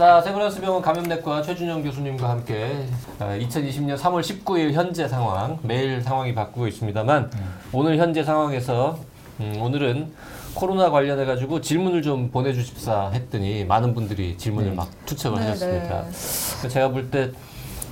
자 0.00 0.18
세브란스병원 0.22 0.80
감염내과 0.80 1.42
최준영 1.42 1.82
교수님과 1.82 2.30
함께 2.30 2.86
2020년 3.18 3.98
3월 3.98 4.22
19일 4.22 4.72
현재 4.72 5.06
상황 5.06 5.58
매일 5.62 6.00
상황이 6.00 6.34
바꾸고 6.34 6.66
있습니다만 6.68 7.30
오늘 7.70 7.98
현재 7.98 8.24
상황에서 8.24 8.98
음, 9.40 9.60
오늘은 9.60 10.10
코로나 10.54 10.88
관련해 10.88 11.26
가지고 11.26 11.60
질문을 11.60 12.00
좀 12.00 12.30
보내주십사 12.30 13.10
했더니 13.10 13.66
많은 13.66 13.92
분들이 13.92 14.38
질문을 14.38 14.70
네. 14.70 14.74
막 14.74 14.88
투척을 15.04 15.38
네, 15.38 15.48
하셨습니다. 15.48 16.06
네. 16.06 16.68
제가 16.70 16.88
볼때 16.88 17.32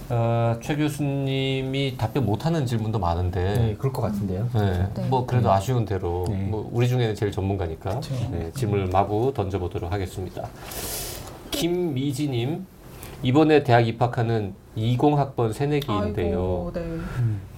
어, 0.09 0.57
최 0.63 0.77
교수님이 0.77 1.99
답변 1.99 2.25
못하는 2.25 2.65
질문도 2.65 2.99
많은데 2.99 3.55
네, 3.55 3.77
그럴 3.77 3.93
것 3.93 4.01
같은데요. 4.01 4.49
네, 4.55 4.89
네. 4.95 5.07
뭐 5.09 5.27
그래도 5.27 5.53
아쉬운 5.53 5.85
대로 5.85 6.25
네. 6.27 6.37
뭐 6.37 6.71
우리 6.73 6.89
중에는 6.89 7.15
제일 7.15 7.31
전문가니까 7.31 8.01
네, 8.31 8.51
질문을 8.55 8.87
마구 8.87 9.35
던져보도록 9.35 9.93
하겠습니다. 9.93 10.49
김미지님 11.59 12.65
이번에 13.25 13.65
대학 13.65 13.87
입학하는 13.89 14.55
20학번 14.77 15.53
새내기인데요. 15.53 16.39
아이고, 16.39 16.73
네. 16.73 16.83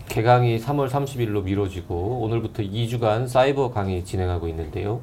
개강이 0.08 0.58
3월 0.58 0.88
30일로 0.88 1.42
미뤄지고 1.44 2.22
오늘부터 2.22 2.62
2주간 2.62 3.28
사이버 3.28 3.70
강의 3.70 4.02
진행하고 4.02 4.48
있는데요. 4.48 5.00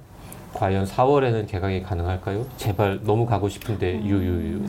과연 0.54 0.86
4월에는 0.86 1.48
개강이 1.48 1.84
가능할까요? 1.84 2.48
제발 2.58 3.02
너무 3.04 3.28
가고 3.28 3.48
싶은데 3.48 4.02
유유유. 4.04 4.66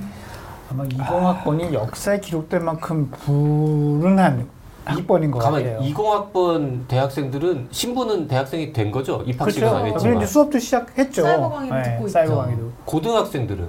아마 0.70 0.84
20학번이 0.84 1.72
역사에 1.72 2.20
기록될 2.20 2.60
만큼 2.60 3.10
불운한 3.10 4.46
학번인 4.88 5.30
것 5.30 5.38
가만 5.38 5.62
같아요. 5.62 5.80
20학번 5.80 6.88
대학생들은 6.88 7.68
신분은 7.70 8.28
대학생이 8.28 8.72
된 8.72 8.90
거죠? 8.90 9.22
입학 9.26 9.50
시간 9.50 9.68
안 9.76 9.82
그렇죠. 9.82 9.94
했지만. 9.94 10.02
그리고 10.14 10.22
이제 10.22 10.32
수업도 10.32 10.58
시작했죠. 10.58 11.22
사이버 11.22 11.50
강의도 11.50 11.82
듣고 11.82 12.06
있죠. 12.06 12.08
사이버 12.08 12.36
강의도. 12.36 12.70
고등학생들은 12.84 13.68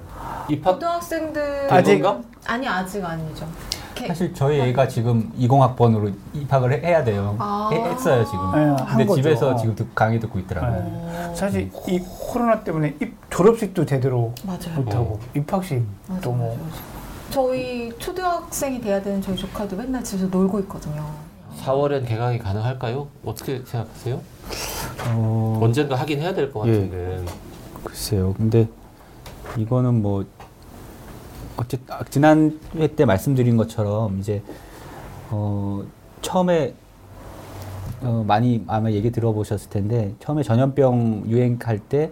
입학 0.50 0.74
고등학생들 0.74 1.68
된 1.68 1.72
아직- 1.78 2.02
건가? 2.02 2.22
아니 2.48 2.68
아직 2.68 3.04
아니죠. 3.04 3.46
개- 3.94 4.08
사실 4.08 4.34
저희 4.34 4.62
애가 4.62 4.88
지금 4.88 5.30
20학번으로 5.38 6.14
입학을 6.34 6.72
해- 6.72 6.88
해야 6.88 7.04
돼요. 7.04 7.36
아. 7.38 7.70
해- 7.72 7.84
했어요 7.84 8.24
지금. 8.24 8.52
네, 8.54 8.66
한 8.66 8.88
근데 8.88 9.06
거죠. 9.06 9.22
집에서 9.22 9.56
지금 9.58 9.76
듣- 9.76 9.94
강의 9.94 10.20
듣고 10.22 10.40
있더라고요. 10.40 10.82
네. 10.82 11.36
사실 11.36 11.70
이 11.88 12.00
코로나 12.00 12.62
때문에 12.64 12.96
입, 13.02 13.14
졸업식도 13.30 13.86
제대로 13.86 14.34
맞아요. 14.46 14.76
못하고 14.78 15.20
입학식도 15.36 15.86
맞아, 16.08 16.30
뭐 16.30 16.48
맞아, 16.48 16.62
맞아. 16.64 16.99
저희 17.32 17.92
초등학생이 18.00 18.82
돼야 18.82 19.02
되는 19.02 19.22
저희 19.22 19.36
조카도 19.36 19.76
맨날 19.76 20.04
집에서 20.04 20.28
놀고 20.28 20.60
있거든요. 20.62 21.06
4월엔 21.64 22.08
개강이 22.08 22.40
가능할까요? 22.40 23.08
어떻게 23.24 23.62
생각하세요? 23.66 24.20
어, 25.12 25.60
언젠가 25.62 25.96
하긴 25.96 26.22
해야 26.22 26.34
될것 26.34 26.68
예. 26.68 26.74
같은데. 26.74 27.26
글쎄요. 27.84 28.34
근데 28.36 28.68
이거는 29.58 30.02
뭐 30.02 30.26
어쨌 31.58 31.80
아, 31.90 32.04
지난 32.10 32.60
회 32.76 32.88
때 32.88 33.06
말씀드린 33.06 33.58
것처럼 33.58 34.20
이제 34.20 34.42
어 35.30 35.84
처음에 36.22 36.74
어 38.02 38.24
많이 38.26 38.64
아마 38.68 38.92
얘기 38.92 39.12
들어보셨을 39.12 39.70
텐데 39.70 40.16
처음에 40.20 40.42
전염병 40.44 41.26
유행할 41.28 41.80
때 41.80 42.12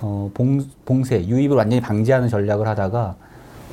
어, 0.00 0.30
봉, 0.32 0.66
봉쇄, 0.86 1.22
유입을 1.26 1.56
완전히 1.58 1.82
방지하는 1.82 2.28
전략을 2.28 2.66
하다가 2.66 3.16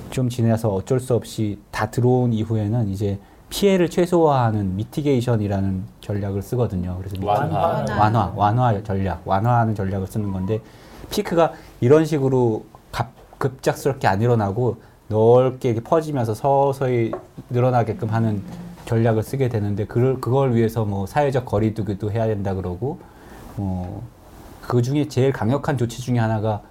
좀 0.09 0.30
지나서 0.30 0.69
어쩔 0.74 1.00
수 1.00 1.13
없이 1.13 1.59
다 1.72 1.90
들어온 1.90 2.34
이후에는 2.34 2.90
이제 2.90 3.19
피해를 3.50 3.90
최소화하는 3.90 4.75
미티게이션이라는 4.75 5.84
전략을 6.02 6.41
쓰거든요. 6.41 6.97
그래서 7.00 7.16
완화. 7.25 7.58
완화. 7.58 7.96
완화, 7.97 8.34
완화 8.36 8.84
전략, 8.84 9.22
완화하는 9.25 9.75
전략을 9.75 10.07
쓰는 10.07 10.31
건데 10.31 10.59
피크가 11.09 11.53
이런 11.80 12.06
식으로 12.06 12.66
갑, 12.91 13.09
급작스럽게 13.38 14.07
안 14.07 14.22
일어나고 14.22 14.78
넓게 15.07 15.75
퍼지면서 15.75 16.34
서서히 16.34 17.12
늘어나게끔 17.50 18.09
하는 18.09 18.44
전략을 18.86 19.24
쓰게 19.24 19.50
되는데 19.50 19.86
그걸 19.86 20.19
그걸 20.19 20.56
위해서 20.56 20.84
뭐 20.86 21.06
사회적 21.06 21.46
거리두기도 21.46 22.12
해야 22.12 22.25
된다 22.25 22.53
그러고 22.53 23.00
뭐그 23.56 24.81
중에 24.81 25.07
제일 25.07 25.31
강력한 25.31 25.78
조치 25.78 26.02
중에 26.02 26.18
하나가 26.19 26.62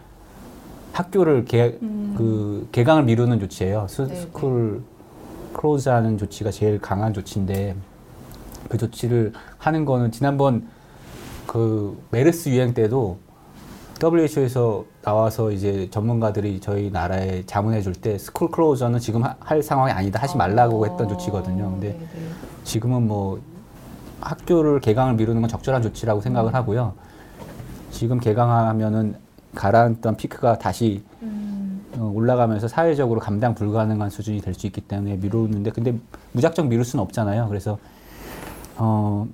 학교를 0.92 1.44
개, 1.44 1.78
그 2.16 2.68
개강을 2.72 3.04
미루는 3.04 3.40
조치예요. 3.40 3.86
스, 3.88 4.02
음. 4.02 4.08
네네. 4.08 4.20
school 4.20 4.82
close하는 5.54 6.18
조치가 6.18 6.50
제일 6.50 6.80
강한 6.80 7.12
조치인데 7.14 7.76
그 8.68 8.78
조치를 8.78 9.32
하는 9.58 9.84
거는 9.84 10.12
지난번 10.12 10.66
그 11.46 11.98
메르스 12.10 12.48
유행 12.50 12.74
때도 12.74 13.18
WHO에서 14.02 14.84
나와서 15.02 15.50
이제 15.52 15.88
전문가들이 15.90 16.60
저희 16.60 16.90
나라에 16.90 17.44
자문해 17.46 17.80
줄 17.80 17.94
때 17.94 18.18
school 18.18 18.50
closure는 18.50 18.98
지금 18.98 19.24
하- 19.24 19.36
할 19.40 19.62
상황이 19.62 19.92
아니다 19.92 20.20
하지 20.20 20.36
말라고 20.36 20.84
했던 20.86 21.08
조치거든요. 21.08 21.70
근데 21.70 21.88
네, 21.92 21.98
네. 21.98 22.06
지금은 22.64 23.06
뭐 23.06 23.40
학교를 24.20 24.80
개강을 24.80 25.14
미루는 25.14 25.40
건 25.40 25.48
적절한 25.48 25.82
조치라고 25.82 26.20
생각을 26.20 26.52
하고요. 26.54 26.94
지금 27.90 28.18
개강하면은 28.20 29.16
가라앉던 29.54 30.16
피크가 30.18 30.58
다시 30.58 31.02
음, 31.22 31.28
어, 31.28 31.35
올라가면서 32.00 32.68
사회적으로 32.68 33.20
감당 33.20 33.54
불가능한 33.54 34.10
수준이 34.10 34.40
될 34.40 34.54
수 34.54 34.66
있기 34.66 34.80
때문에 34.82 35.16
미루는데 35.16 35.70
근데 35.70 35.94
무작정 36.32 36.68
미룰 36.68 36.84
수는 36.84 37.02
없잖아요. 37.04 37.48
그래서 37.48 37.78
어 38.76 39.26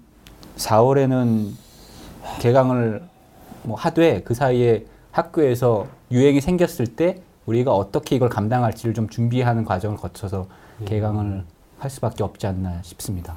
4월에는 0.57 1.51
개강을 2.41 3.03
뭐 3.65 3.77
하되 3.77 4.23
그 4.23 4.35
사이에 4.35 4.85
학교에서 5.13 5.87
유행이 6.11 6.41
생겼을 6.41 6.87
때 6.89 7.23
우리가 7.47 7.73
어떻게 7.75 8.17
이걸 8.17 8.29
감당할지를 8.29 8.95
좀 8.95 9.09
준비하는 9.09 9.65
과정을 9.65 9.97
거쳐서 9.97 10.47
개강을 10.85 11.45
할 11.79 11.91
수밖에 11.91 12.23
없지 12.23 12.47
않나 12.47 12.81
싶습니다. 12.83 13.37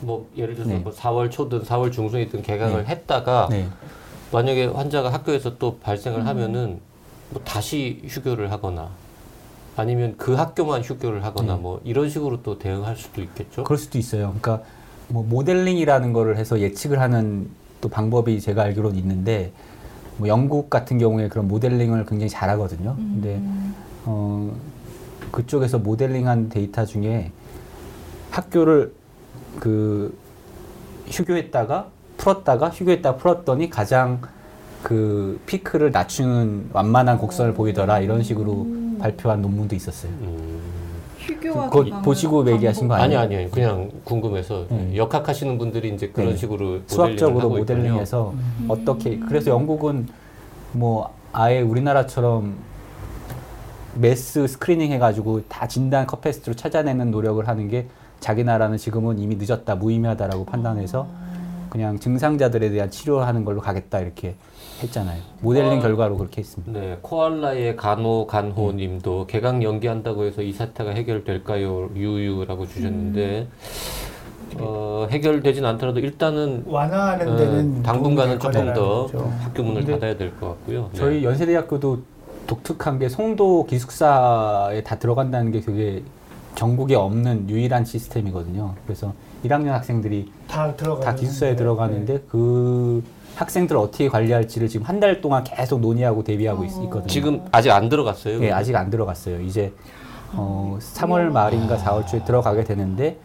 뭐 0.00 0.26
예를 0.36 0.54
들어서 0.54 0.70
네. 0.70 0.78
뭐 0.78 0.92
4월 0.92 1.30
초든 1.30 1.62
4월 1.62 1.92
중순이든 1.92 2.42
개강을 2.42 2.84
네. 2.84 2.88
했다가 2.90 3.48
네. 3.50 3.66
만약에 4.32 4.66
환자가 4.66 5.12
학교에서 5.12 5.58
또 5.58 5.78
발생을 5.78 6.26
하면은 6.26 6.80
뭐 7.30 7.42
다시 7.44 8.02
휴교를 8.06 8.50
하거나 8.52 8.90
아니면 9.76 10.14
그 10.18 10.34
학교만 10.34 10.82
휴교를 10.82 11.24
하거나 11.24 11.54
네. 11.54 11.60
뭐 11.60 11.80
이런 11.84 12.10
식으로 12.10 12.42
또 12.42 12.58
대응할 12.58 12.96
수도 12.96 13.22
있겠죠. 13.22 13.64
그럴 13.64 13.78
수도 13.78 13.98
있어요. 13.98 14.34
그러니까 14.40 14.62
뭐 15.08 15.22
모델링이라는 15.22 16.12
거를 16.12 16.36
해서 16.36 16.60
예측을 16.60 17.00
하는 17.00 17.48
또 17.80 17.88
방법이 17.88 18.40
제가 18.40 18.62
알기로는 18.62 18.96
있는데 18.98 19.52
뭐 20.16 20.28
영국 20.28 20.68
같은 20.68 20.98
경우에 20.98 21.28
그런 21.28 21.48
모델링을 21.48 22.04
굉장히 22.04 22.28
잘하거든요. 22.28 22.94
근데 22.96 23.40
어 24.04 24.54
그쪽에서 25.32 25.78
모델링한 25.78 26.48
데이터 26.50 26.84
중에 26.84 27.32
학교를 28.30 28.92
그 29.58 30.16
휴교했다가 31.08 31.88
풀었다가 32.16 32.68
휴교했다가 32.68 33.16
풀었더니 33.16 33.70
가장 33.70 34.20
그 34.82 35.40
피크를 35.46 35.90
낮추는 35.90 36.70
완만한 36.72 37.18
곡선을 37.18 37.54
보이더라 37.54 38.00
이런 38.00 38.22
식으로 38.22 38.66
발표한 38.98 39.42
논문도 39.42 39.74
있었어요. 39.74 40.12
음. 40.12 40.60
그거 41.40 41.84
보시고 42.02 42.50
얘기하신 42.50 42.88
거 42.88 42.94
아니 42.94 43.14
아니에요? 43.14 43.42
아니 43.42 43.50
그냥 43.50 43.90
궁금해서 44.04 44.66
네. 44.68 44.96
역학하시는 44.96 45.58
분들이 45.58 45.94
이제 45.94 46.08
그런 46.08 46.30
네. 46.30 46.36
식으로 46.36 46.80
수학적으로. 46.86 47.48
모델링해서 47.50 48.34
어떻게 48.68 49.18
그래서 49.18 49.50
영국은 49.50 50.08
뭐 50.72 51.10
아예 51.32 51.60
우리나라처럼 51.60 52.54
mass 53.94 54.46
screening 54.46 54.92
해가지고 54.92 55.42
다 55.48 55.66
진단 55.66 56.06
컷패스트로 56.06 56.54
찾아내는 56.56 57.10
노력을 57.10 57.46
하는 57.46 57.68
게 57.68 57.86
자기 58.18 58.44
나라는 58.44 58.76
지금은 58.76 59.18
이미 59.18 59.36
늦었다 59.36 59.74
무의미하다라고 59.76 60.44
판단해서 60.46 61.06
그냥 61.70 61.98
증상자들에 61.98 62.70
대한 62.70 62.90
치료하는 62.90 63.44
걸로 63.44 63.60
가겠다 63.60 64.00
이렇게 64.00 64.34
했잖아요. 64.82 65.20
모델링 65.40 65.78
어. 65.78 65.80
결과로 65.80 66.16
그렇게 66.16 66.40
했습니다. 66.42 66.78
네, 66.78 66.98
코알라의 67.00 67.76
간호 67.76 68.26
간호님도 68.26 69.26
개강 69.26 69.62
연기한다고 69.62 70.24
해서 70.24 70.42
이 70.42 70.52
사태가 70.52 70.90
해결될까요? 70.90 71.90
유유라고 71.94 72.66
주셨는데 72.66 73.48
어, 74.58 75.06
해결되진 75.10 75.64
않더라도 75.64 76.00
일단은 76.00 76.64
완화하는 76.66 77.28
어, 77.32 77.36
데는 77.36 77.82
당분간은 77.82 78.38
도움이 78.40 78.54
조금 78.54 78.66
될더 78.66 79.02
거죠. 79.06 79.32
학교 79.40 79.62
문을 79.62 79.84
닫아야 79.84 80.16
될 80.16 80.30
것 80.40 80.48
같고요. 80.48 80.90
네. 80.92 80.98
저희 80.98 81.24
연세대학교도 81.24 82.02
독특한 82.48 82.98
게 82.98 83.08
송도 83.08 83.66
기숙사에 83.66 84.82
다 84.82 84.98
들어간다는 84.98 85.52
게 85.52 85.60
되게 85.60 86.02
전국에 86.56 86.96
없는 86.96 87.48
유일한 87.48 87.84
시스템이거든요. 87.84 88.74
그래서 88.86 89.12
1학년 89.44 89.68
학생들이 89.68 90.30
다 90.48 90.74
들어가. 90.76 91.00
다 91.00 91.14
기숙사에 91.14 91.56
들어가는데 91.56 92.24
그 92.28 93.02
학생들 93.36 93.76
을 93.76 93.80
어떻게 93.80 94.08
관리할지를 94.08 94.68
지금 94.68 94.86
한 94.86 95.00
달 95.00 95.20
동안 95.20 95.44
계속 95.44 95.80
논의하고 95.80 96.24
대비하고 96.24 96.64
있, 96.64 96.70
거든요 96.90 97.06
지금 97.06 97.40
아직 97.52 97.70
안 97.70 97.88
들어갔어요. 97.88 98.42
예, 98.42 98.52
아직 98.52 98.76
안 98.76 98.90
들어갔어요. 98.90 99.40
이제 99.40 99.72
어, 100.32 100.76
3월 100.80 101.30
말인가 101.30 101.76
4월 101.78 102.06
초에 102.06 102.24
들어가게 102.24 102.64
되는데 102.64 103.16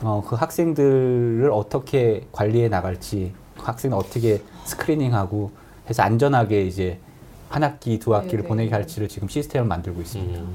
어, 0.00 0.22
그 0.26 0.36
학생들을 0.36 1.50
어떻게 1.52 2.26
관리해 2.32 2.68
나갈지 2.68 3.34
그 3.58 3.64
학생을 3.64 3.96
어떻게 3.96 4.40
스크리닝하고 4.64 5.50
해서 5.90 6.02
안전하게 6.02 6.62
이제 6.62 6.98
한 7.48 7.62
학기 7.64 7.98
두 7.98 8.14
학기를 8.14 8.42
네, 8.42 8.48
보내게 8.48 8.70
네. 8.70 8.76
할지를 8.76 9.08
지금 9.08 9.28
시스템을 9.28 9.66
만들고 9.66 10.00
있습니다. 10.00 10.40
음. 10.40 10.48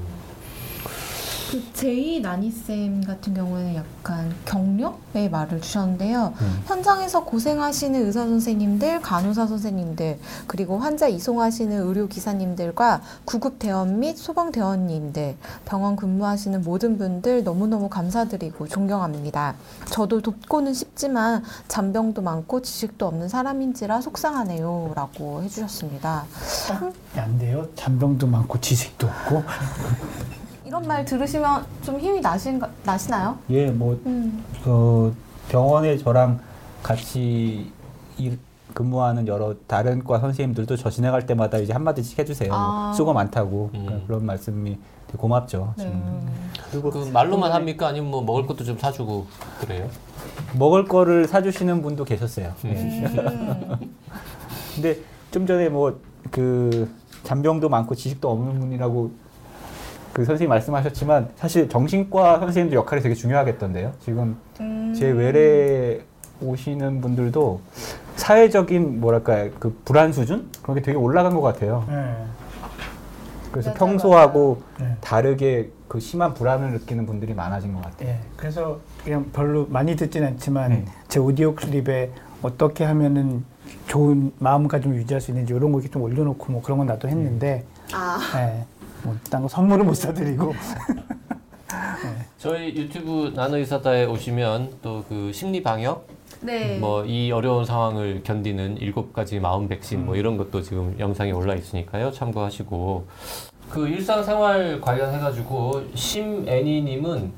그 1.54 1.62
제2 1.72 2.20
나니쌤 2.20 3.04
같은 3.04 3.32
경우에는 3.32 3.76
약간 3.76 4.34
격려의 4.44 5.30
말을 5.30 5.60
주셨는데요. 5.60 6.34
음. 6.40 6.62
현장에서 6.66 7.22
고생하시는 7.22 8.04
의사 8.04 8.26
선생님들, 8.26 9.00
간호사 9.00 9.46
선생님들, 9.46 10.18
그리고 10.48 10.80
환자 10.80 11.06
이송하시는 11.06 11.86
의료 11.86 12.08
기사님들과 12.08 13.02
구급 13.24 13.60
대원 13.60 14.00
및 14.00 14.16
소방 14.16 14.50
대원님들, 14.50 15.36
병원 15.64 15.94
근무하시는 15.94 16.60
모든 16.62 16.98
분들 16.98 17.44
너무너무 17.44 17.88
감사드리고 17.88 18.66
존경합니다. 18.66 19.54
저도 19.90 20.22
돕고는 20.22 20.74
싶지만 20.74 21.44
잔병도 21.68 22.20
많고 22.22 22.62
지식도 22.62 23.06
없는 23.06 23.28
사람인지라 23.28 24.00
속상하네요라고 24.00 25.44
해 25.44 25.48
주셨습니다. 25.48 26.24
안 27.14 27.38
돼요. 27.38 27.68
잔병도 27.76 28.26
많고 28.26 28.60
지식도 28.60 29.06
없고. 29.06 29.44
이런 30.64 30.86
말 30.86 31.04
들으시면 31.04 31.64
좀 31.82 31.98
힘이 31.98 32.20
나신 32.20 32.60
나시나요? 32.84 33.38
예, 33.50 33.70
뭐 33.70 33.98
음. 34.06 34.44
어, 34.64 35.12
병원에 35.48 35.96
저랑 35.98 36.40
같이 36.82 37.70
일, 38.18 38.38
근무하는 38.72 39.28
여러 39.28 39.54
다른 39.66 40.02
과 40.02 40.18
선생님들도 40.18 40.76
저 40.76 40.90
지나갈 40.90 41.26
때마다 41.26 41.58
이제 41.58 41.72
한마디씩 41.72 42.18
해주세요. 42.18 42.48
뭐 42.50 42.58
아. 42.58 42.92
수고 42.94 43.12
많다고 43.12 43.70
음. 43.74 43.84
그러니까 43.84 44.06
그런 44.06 44.26
말씀이 44.26 44.78
되게 45.06 45.18
고맙죠. 45.18 45.74
네. 45.76 45.92
그리고 46.70 46.90
그 46.90 46.98
말로만 47.12 47.52
합니까? 47.52 47.88
아니면 47.88 48.10
뭐 48.10 48.22
먹을 48.22 48.46
것도 48.46 48.64
좀 48.64 48.78
사주고 48.78 49.26
그래요? 49.60 49.88
먹을 50.58 50.86
거를 50.86 51.28
사주시는 51.28 51.82
분도 51.82 52.04
계셨어요. 52.04 52.52
예. 52.64 52.68
음. 52.68 53.78
근데 54.74 54.98
좀 55.30 55.46
전에 55.46 55.68
뭐 55.68 56.14
그 56.30 56.90
잔병도 57.22 57.68
많고 57.68 57.94
지식도 57.94 58.30
없는 58.30 58.58
분이라고 58.60 59.10
그 60.14 60.24
선생님 60.24 60.48
말씀하셨지만 60.48 61.30
사실 61.36 61.68
정신과 61.68 62.38
선생님들 62.38 62.78
역할이 62.78 63.02
되게 63.02 63.14
중요하겠던데요. 63.14 63.92
지금 64.00 64.36
음. 64.60 64.94
제 64.96 65.10
외래 65.10 66.00
오시는 66.40 67.00
분들도 67.00 67.60
사회적인 68.14 69.00
뭐랄까 69.00 69.48
그 69.58 69.76
불안 69.84 70.12
수준 70.12 70.48
그런 70.62 70.76
게 70.76 70.82
되게 70.82 70.96
올라간 70.96 71.34
것 71.34 71.42
같아요. 71.42 71.84
네. 71.88 72.14
그래서 73.50 73.70
맞아, 73.70 73.78
평소하고 73.78 74.62
네. 74.78 74.96
다르게 75.00 75.70
그 75.88 75.98
심한 75.98 76.32
불안을 76.32 76.70
느끼는 76.72 77.06
분들이 77.06 77.34
많아진 77.34 77.72
것 77.72 77.82
같아요. 77.82 78.08
예, 78.08 78.18
그래서 78.36 78.80
그냥 79.04 79.30
별로 79.32 79.66
많이 79.68 79.96
듣진 79.96 80.24
않지만 80.24 80.70
네. 80.70 80.84
제 81.08 81.18
오디오 81.20 81.54
클립에 81.54 82.10
어떻게 82.42 82.84
하면은 82.84 83.44
좋은 83.86 84.32
마음가짐을 84.38 84.96
유지할 84.96 85.20
수 85.20 85.30
있는지 85.30 85.54
이런 85.54 85.72
거 85.72 85.78
이렇게 85.78 85.92
좀 85.92 86.02
올려놓고 86.02 86.52
뭐 86.52 86.62
그런 86.62 86.78
건 86.78 86.86
나도 86.86 87.08
했는데, 87.08 87.64
아. 87.92 88.18
예, 88.36 88.64
뭐 89.04 89.16
딴거 89.30 89.48
선물을 89.48 89.84
못 89.84 89.94
사드리고, 89.94 90.54
저희 92.38 92.74
유튜브 92.76 93.32
나노의사다에 93.34 94.04
오시면 94.06 94.78
또 94.82 95.04
그 95.08 95.30
심리 95.32 95.62
방역? 95.62 96.06
네. 96.40 96.78
뭐 96.78 97.04
이 97.06 97.30
어려운 97.32 97.64
상황을 97.64 98.22
견디는 98.22 98.78
일곱 98.78 99.12
가지 99.12 99.40
마음 99.40 99.68
백신 99.68 100.04
뭐 100.04 100.16
이런 100.16 100.36
것도 100.36 100.62
지금 100.62 100.94
영상에 100.98 101.32
올라 101.32 101.54
있으니까요. 101.54 102.10
참고하시고. 102.12 103.06
그 103.70 103.88
일상생활 103.88 104.80
관련해 104.80 105.18
가지고 105.18 105.82
심애니님은 105.94 107.32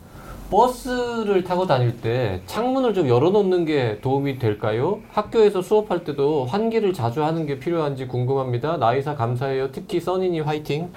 버스를 0.50 1.42
타고 1.44 1.66
다닐 1.66 2.00
때 2.00 2.40
창문을 2.46 2.94
좀 2.94 3.08
열어놓는 3.08 3.64
게 3.64 3.98
도움이 4.00 4.38
될까요? 4.38 5.00
학교에서 5.10 5.60
수업할 5.60 6.04
때도 6.04 6.44
환기를 6.46 6.92
자주 6.92 7.24
하는 7.24 7.46
게 7.46 7.58
필요한지 7.58 8.06
궁금합니다. 8.06 8.76
나이사 8.76 9.16
감사해요. 9.16 9.72
특히 9.72 10.00
써니님 10.00 10.44
화이팅. 10.44 10.90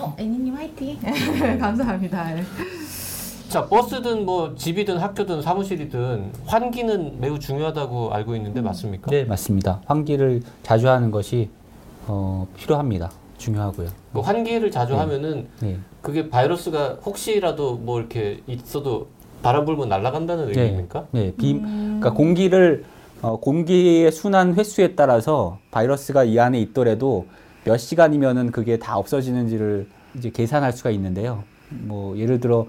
어, 0.00 0.14
애니님 0.18 0.54
화이팅. 0.54 0.98
감사합니다. 1.60 2.34
네. 2.34 2.42
자 3.48 3.64
버스든 3.66 4.26
뭐 4.26 4.54
집이든 4.56 4.98
학교든 4.98 5.40
사무실이든 5.40 6.32
환기는 6.46 7.20
매우 7.20 7.38
중요하다고 7.38 8.12
알고 8.12 8.34
있는데 8.36 8.60
맞습니까? 8.60 9.08
네, 9.10 9.24
맞습니다. 9.24 9.80
환기를 9.86 10.42
자주 10.64 10.88
하는 10.88 11.12
것이 11.12 11.48
어, 12.08 12.48
필요합니다. 12.56 13.10
중요하고요. 13.38 13.88
그 14.12 14.20
환기를 14.20 14.70
자주 14.70 14.92
네. 14.92 14.98
하면은 15.00 15.48
네. 15.60 15.78
그게 16.00 16.28
바이러스가 16.28 16.98
혹시라도 17.04 17.74
뭐 17.76 17.98
이렇게 17.98 18.40
있어도 18.46 19.08
바람 19.42 19.64
불면 19.64 19.88
날아간다는 19.88 20.52
네. 20.52 20.62
의미입니까? 20.62 21.06
네, 21.12 21.32
비, 21.36 21.54
그러니까 21.54 22.12
공기를 22.12 22.84
어, 23.22 23.38
공기의 23.38 24.12
순환 24.12 24.54
횟수에 24.54 24.94
따라서 24.94 25.58
바이러스가 25.70 26.24
이 26.24 26.38
안에 26.38 26.60
있더라도 26.60 27.26
몇 27.64 27.76
시간이면은 27.76 28.52
그게 28.52 28.78
다 28.78 28.96
없어지는지를 28.96 29.88
이제 30.16 30.30
계산할 30.30 30.72
수가 30.72 30.90
있는데요. 30.90 31.44
뭐 31.68 32.16
예를 32.16 32.40
들어 32.40 32.66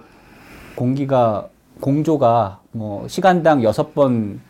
공기가 0.76 1.50
공조가 1.80 2.62
뭐 2.72 3.08
시간당 3.08 3.64
여섯 3.64 3.94
번 3.94 4.42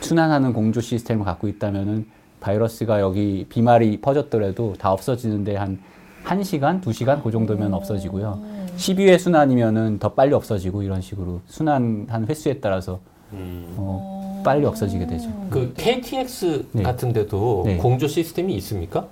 순환하는 0.00 0.52
공조 0.52 0.80
시스템을 0.80 1.24
갖고 1.24 1.48
있다면은 1.48 2.06
바이러스가 2.44 3.00
여기 3.00 3.46
비말이 3.48 4.00
퍼졌더라도 4.02 4.74
다 4.78 4.92
없어지는데 4.92 5.56
한 5.56 5.80
1시간, 6.24 6.82
2시간 6.82 7.22
그 7.22 7.30
정도면 7.30 7.72
없어지고요. 7.72 8.40
12회 8.76 9.18
순환이면은 9.18 9.98
더 9.98 10.12
빨리 10.12 10.34
없어지고 10.34 10.82
이런 10.82 11.00
식으로 11.00 11.40
순환한 11.46 12.26
횟수에 12.28 12.60
따라서 12.60 13.00
어, 13.32 14.42
빨리 14.44 14.66
없어지게 14.66 15.06
되죠. 15.06 15.30
그 15.48 15.72
KTX 15.76 16.66
네. 16.72 16.82
같은 16.82 17.12
데도 17.12 17.62
네. 17.64 17.76
공조 17.78 18.06
시스템이 18.06 18.54
있습니까? 18.56 19.06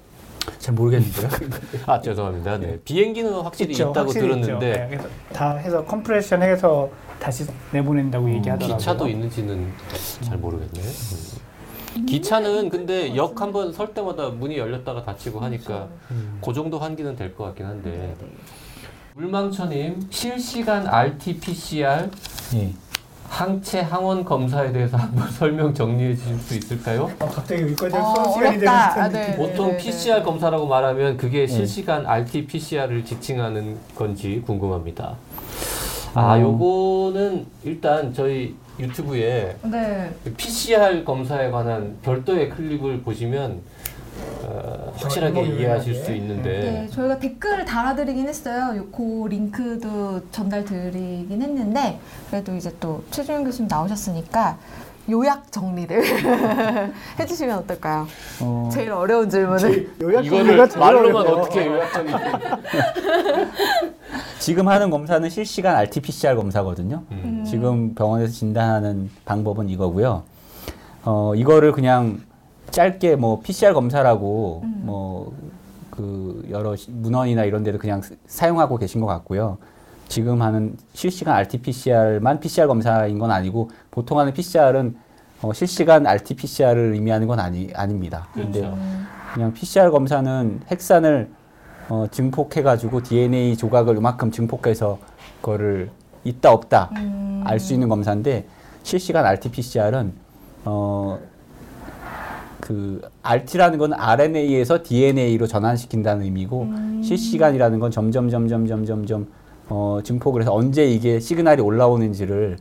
잘 0.58 0.74
모르겠는데요. 0.74 1.28
아 1.86 2.00
죄송합니다. 2.00 2.58
네. 2.58 2.78
비행기는 2.84 3.32
확실히 3.40 3.72
있죠. 3.72 3.84
있다고 3.90 4.10
확실히. 4.10 4.28
들었는데 4.28 4.66
예, 4.70 4.86
그래서 4.88 5.08
다 5.32 5.56
해서 5.56 5.84
compression 5.84 6.42
해서 6.42 6.90
다시 7.20 7.44
내보낸다고 7.72 8.28
얘기하더라고요. 8.34 8.76
기차도 8.76 9.08
있는지는 9.08 9.68
잘 10.22 10.36
모르겠네요. 10.38 10.84
음. 10.84 11.51
기차는 12.06 12.68
근데 12.68 13.14
역 13.16 13.40
한 13.40 13.52
번 13.52 13.72
설 13.72 13.92
때마다 13.94 14.28
문이 14.30 14.56
열렸다가 14.58 15.04
닫히고 15.04 15.40
하니까 15.40 15.88
그 16.44 16.52
정도 16.52 16.78
환기는 16.78 17.16
될 17.16 17.34
것 17.34 17.44
같긴 17.44 17.66
한데 17.66 18.14
물망초님 19.14 20.06
실시간 20.10 20.86
RT-PCR 20.86 22.08
예. 22.54 22.72
항체 23.28 23.80
항원 23.80 24.24
검사에 24.24 24.72
대해서 24.72 24.96
한번 24.98 25.28
설명 25.32 25.72
정리해 25.72 26.14
주실 26.14 26.38
수 26.38 26.54
있을까요? 26.54 27.10
어, 27.18 27.26
갑자기 27.28 27.62
여기까지 27.62 27.96
어, 27.96 28.00
어, 28.00 28.32
시간이 28.32 28.58
되는 28.58 28.68
어렵다. 28.68 28.88
듯한 28.94 29.02
아, 29.04 29.08
네. 29.08 29.30
느낌. 29.30 29.36
보통 29.46 29.76
PCR 29.78 30.22
검사라고 30.22 30.66
말하면 30.66 31.16
그게 31.16 31.40
네. 31.40 31.46
실시간 31.46 32.06
RT-PCR을 32.06 33.04
지칭하는 33.04 33.78
건지 33.96 34.42
궁금합니다. 34.46 35.16
아, 36.14 36.34
어. 36.36 36.40
요거는 36.40 37.46
일단 37.64 38.12
저희 38.12 38.54
유튜브에 38.78 39.56
네. 39.64 40.10
PCR 40.36 41.04
검사에 41.04 41.50
관한 41.50 41.98
별도의 42.02 42.50
클립을 42.50 43.02
보시면 43.02 43.60
어, 44.42 44.92
확실하게 44.96 45.42
이해하실. 45.42 45.94
수 45.94 46.12
있는데 46.12 46.48
네, 46.50 46.88
저희가 46.88 47.18
댓글을 47.18 47.64
달아드리긴 47.64 48.28
했어요. 48.28 48.76
요- 48.78 48.86
그 48.90 49.26
링크도 49.28 50.20
전달드리긴 50.30 51.40
했는데 51.42 51.98
그래도 52.30 52.54
이제 52.54 52.74
또 52.78 53.02
최준영 53.10 53.44
교수님 53.44 53.68
나오셨으니까 53.68 54.58
요약 55.10 55.50
정리를 55.50 56.00
해주시면 57.18 57.58
어떨까요? 57.58 58.06
어, 58.40 58.68
제일 58.72 58.92
어려운 58.92 59.28
질문을. 59.28 59.90
요약 60.00 60.24
이거를 60.24 60.56
말로만 60.78 61.16
어려워요. 61.26 61.42
어떻게 61.42 61.66
요약하니? 61.66 62.12
지금 64.38 64.68
하는 64.68 64.90
검사는 64.90 65.28
실시간 65.28 65.76
RT-PCR 65.76 66.36
검사거든요. 66.36 67.02
음. 67.10 67.44
지금 67.46 67.94
병원에서 67.94 68.32
진단하는 68.32 69.10
방법은 69.24 69.68
이거고요. 69.70 70.22
어, 71.04 71.32
이거를 71.34 71.72
그냥 71.72 72.20
짧게 72.70 73.16
뭐 73.16 73.40
PCR 73.40 73.74
검사라고 73.74 74.60
음. 74.64 74.82
뭐그 74.84 76.46
여러 76.50 76.76
시- 76.76 76.90
문헌이나 76.90 77.44
이런 77.44 77.64
데도 77.64 77.78
그냥 77.78 78.02
스- 78.02 78.16
사용하고 78.26 78.78
계신 78.78 79.00
것 79.00 79.06
같고요. 79.08 79.58
지금 80.08 80.42
하는 80.42 80.76
실시간 80.92 81.36
RT-PCR만 81.36 82.40
PCR 82.40 82.66
검사인 82.66 83.18
건 83.18 83.30
아니고 83.30 83.70
보통 83.90 84.18
하는 84.18 84.32
PCR은 84.32 84.96
어, 85.42 85.52
실시간 85.52 86.06
RT-PCR을 86.06 86.92
의미하는 86.94 87.26
건 87.26 87.40
아니, 87.40 87.70
아닙니다. 87.74 88.28
근데 88.32 88.60
그렇죠. 88.60 88.78
그냥 89.34 89.52
PCR 89.52 89.90
검사는 89.90 90.60
핵산을 90.70 91.30
어, 91.88 92.06
증폭해가지고 92.10 93.02
DNA 93.02 93.56
조각을 93.56 93.96
이만큼 93.96 94.30
증폭해서 94.30 94.98
그거를 95.40 95.90
있다 96.24 96.52
없다 96.52 96.90
음. 96.96 97.42
알수 97.44 97.72
있는 97.74 97.88
검사인데 97.88 98.46
실시간 98.84 99.26
RT-PCR은 99.26 100.12
어, 100.64 101.18
그 102.60 103.00
RT라는 103.22 103.78
건 103.78 103.92
RNA에서 103.92 104.84
DNA로 104.84 105.48
전환시킨다는 105.48 106.22
의미고 106.24 106.62
음. 106.62 107.02
실시간이라는 107.02 107.80
건 107.80 107.90
점점 107.90 108.30
점점 108.30 108.66
점점 108.66 109.04
점 109.04 109.26
어, 109.68 110.00
증폭을 110.02 110.42
해서 110.42 110.52
언제 110.54 110.84
이게 110.84 111.20
시그널이 111.20 111.60
올라오는지를 111.62 112.58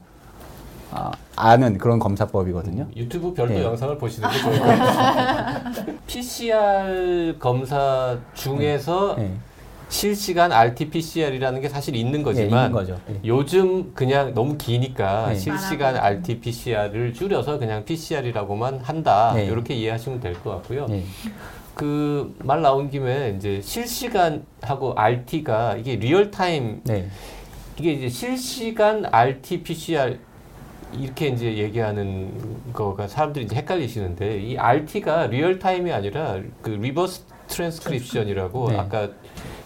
아, 0.91 1.12
아는 1.36 1.77
그런 1.77 2.00
검사법이거든요. 2.00 2.88
유튜브 2.96 3.34
별도 3.34 3.53
네. 3.53 3.63
영상을 3.63 3.98
보시는 3.98 4.29
게 4.29 4.38
좋을 4.39 4.60
것 4.60 4.65
같아요. 4.65 5.96
PCR 6.08 7.36
검사 7.39 8.17
중에서 8.34 9.15
네. 9.17 9.31
실시간 9.88 10.51
RT-PCR이라는 10.53 11.60
게 11.62 11.67
사실 11.70 11.96
있는 11.98 12.20
예, 12.20 12.24
거지만 12.24 12.48
있는 12.67 12.72
거죠. 12.72 12.98
예. 13.10 13.20
요즘 13.25 13.93
그냥 13.93 14.34
너무 14.34 14.55
기니까 14.58 15.29
네. 15.29 15.36
실시간 15.36 15.98
RT-PCR을 15.98 17.13
줄여서 17.13 17.58
그냥 17.58 17.84
PCR이라고만 17.86 18.79
한다 18.84 19.34
네. 19.36 19.46
이렇게 19.46 19.74
이해하시면 19.74 20.20
될 20.22 20.34
것 20.41 20.51
같고요. 20.51 20.88
예. 21.81 21.85
그말 22.38 22.61
나온 22.61 22.89
김에 22.89 23.33
이제 23.38 23.59
실시간하고 23.61 24.93
RT가 24.95 25.77
이게 25.77 25.95
real-time 25.95 26.81
네. 26.83 27.07
이게 27.79 27.93
이제 27.93 28.09
실시간 28.09 29.05
RT-PCR 29.05 30.17
이렇게 30.93 31.29
이제 31.29 31.57
얘기하는 31.57 32.73
거가 32.73 33.07
사람들이 33.07 33.45
이제 33.45 33.55
헷갈리시는데 33.55 34.41
이 34.41 34.57
RT가 34.57 35.27
real-time이 35.27 35.91
아니라 35.91 36.39
그 36.61 36.69
리버스 36.69 37.23
트랜스크립션이라고 37.47 38.71
네. 38.71 38.77
아까 38.77 39.09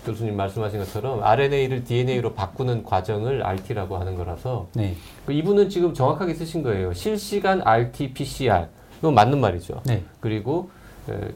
교수님 0.05 0.37
말씀하신 0.37 0.79
것처럼 0.79 1.23
RNA를 1.23 1.83
DNA로 1.83 2.33
바꾸는 2.33 2.83
과정을 2.83 3.43
RT라고 3.43 3.97
하는 3.97 4.15
거라서 4.15 4.67
네. 4.73 4.95
그 5.25 5.33
이분은 5.33 5.69
지금 5.69 5.93
정확하게 5.93 6.35
쓰신 6.35 6.63
거예요. 6.63 6.93
실시간 6.93 7.61
RT-PCR 7.61 8.67
이건 8.99 9.15
맞는 9.15 9.41
말이죠. 9.41 9.81
네. 9.85 10.03
그리고 10.19 10.69
에, 10.69 10.74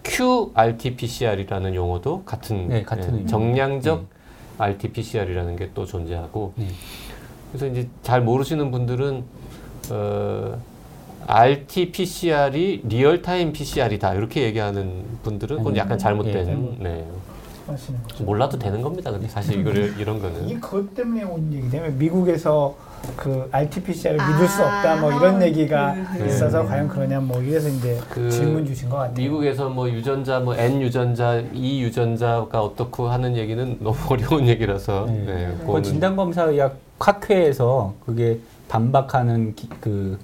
qRT-PCR이라는 0.04 1.76
용어도 1.76 2.24
같은, 2.24 2.68
네, 2.70 2.84
같은. 2.84 3.28
정량적 3.28 4.00
네. 4.00 4.06
RT-PCR이라는 4.58 5.56
게 5.56 5.70
또 5.74 5.86
존재하고 5.86 6.54
네. 6.56 6.68
그래서 7.52 7.68
이제 7.68 7.88
잘 8.04 8.22
모르시는 8.22 8.72
분들은 8.72 9.24
어, 9.92 10.58
RT-PCR이 11.28 12.82
real-time 12.86 13.54
PCR이다 13.54 14.14
이렇게 14.16 14.44
얘기하는 14.44 15.04
분들은 15.24 15.58
그건 15.58 15.78
약간 15.78 15.98
잘못된 15.98 16.78
예. 16.80 16.84
네. 16.84 17.06
거죠. 17.68 18.24
몰라도 18.24 18.58
되는 18.58 18.82
겁니다. 18.82 19.12
근데 19.12 19.28
사실 19.28 19.60
이거 19.60 19.70
이런 20.02 20.20
거는 20.20 20.48
이게 20.50 20.60
그것 20.60 20.94
때문에 20.96 21.24
온 21.24 21.54
얘기냐면 21.54 21.98
미국에서 22.00 22.76
그 23.16 23.48
RT-PCR을 23.52 24.20
아, 24.22 24.28
믿을 24.32 24.48
수 24.48 24.62
없다 24.64 24.96
뭐 24.98 25.12
이런 25.12 25.42
얘기가 25.42 25.96
그, 26.14 26.20
그. 26.20 26.26
있어서 26.28 26.66
과연 26.66 26.88
그러냐 26.88 27.20
뭐 27.20 27.42
이래서 27.42 27.68
이제 27.70 28.00
그 28.10 28.30
질문 28.32 28.66
주신 28.66 28.90
것 28.90 28.98
같아요. 28.98 29.16
미국에서 29.16 29.70
뭐 29.70 29.90
유전자 29.90 30.40
뭐 30.40 30.56
N 30.56 30.82
유전자, 30.82 31.42
E 31.54 31.82
유전자가 31.82 32.62
어떻고 32.64 33.10
하는 33.10 33.36
얘기는 33.36 33.78
너무 33.82 33.96
어려운 34.10 34.48
얘기라서 34.48 35.06
네. 35.08 35.24
네, 35.26 35.54
그 35.60 35.66
그거는 35.66 35.84
진단검사의학 35.84 36.78
학회에서 37.00 37.94
그게 38.06 38.40
반박하는 38.68 39.56
기- 39.56 39.70
그 39.82 40.18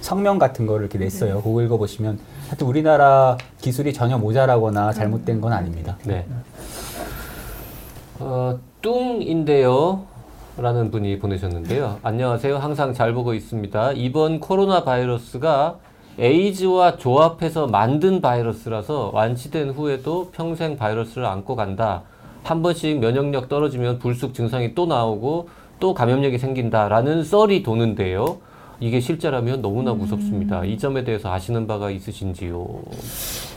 성명 0.00 0.38
같은 0.38 0.66
거를 0.66 0.82
이렇게 0.86 0.98
냈어요. 0.98 1.40
그거 1.42 1.62
읽어보시면 1.62 2.18
하여튼 2.48 2.66
우리나라 2.66 3.36
기술이 3.60 3.92
전혀 3.92 4.18
모자라거나 4.18 4.92
잘못된 4.92 5.40
건 5.40 5.52
아닙니다. 5.52 5.96
네. 6.04 6.26
어, 8.18 8.58
뚱인데요. 8.80 10.04
라는 10.58 10.90
분이 10.90 11.18
보내셨는데요. 11.18 11.98
안녕하세요. 12.02 12.58
항상 12.58 12.92
잘 12.92 13.14
보고 13.14 13.32
있습니다. 13.32 13.92
이번 13.92 14.38
코로나 14.38 14.84
바이러스가 14.84 15.78
에이즈와 16.18 16.98
조합해서 16.98 17.68
만든 17.68 18.20
바이러스라서 18.20 19.12
완치된 19.14 19.70
후에도 19.70 20.28
평생 20.30 20.76
바이러스를 20.76 21.24
안고 21.24 21.56
간다. 21.56 22.02
한 22.42 22.60
번씩 22.60 23.00
면역력 23.00 23.48
떨어지면 23.48 23.98
불쑥 23.98 24.34
증상이 24.34 24.74
또 24.74 24.84
나오고 24.84 25.48
또 25.80 25.94
감염력이 25.94 26.36
생긴다라는 26.36 27.24
썰이 27.24 27.62
도는데요. 27.62 28.38
이게 28.82 28.98
실제라면 28.98 29.62
너무나 29.62 29.94
무섭습니다. 29.94 30.64
이 30.64 30.76
점에 30.76 31.04
대해서 31.04 31.32
아시는 31.32 31.68
바가 31.68 31.90
있으신지요? 31.90 32.66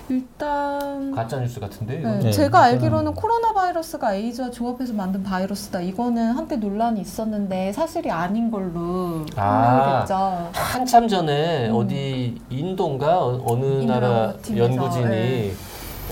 일단 0.08 1.12
가짜 1.16 1.40
뉴스 1.40 1.60
같은데. 1.60 1.98
네, 1.98 2.20
네, 2.20 2.32
제가 2.32 2.62
알기로는 2.62 3.16
코로나 3.16 3.52
바이러스가 3.52 4.14
에이즈와 4.14 4.52
조합해서 4.52 4.94
만든 4.94 5.24
바이러스다. 5.24 5.82
이거는 5.82 6.34
한때 6.34 6.58
논란이 6.58 7.02
있었는데 7.02 7.74
사실이 7.74 8.12
아닌 8.12 8.52
걸로 8.52 9.26
아. 9.36 10.02
됐죠. 10.02 10.52
한참 10.54 11.08
전에 11.08 11.70
음. 11.70 11.76
어디 11.76 12.40
인도인가 12.52 13.26
어, 13.26 13.44
어느 13.48 13.66
나라 13.82 14.32
연구진이 14.56 15.08
예. 15.12 15.54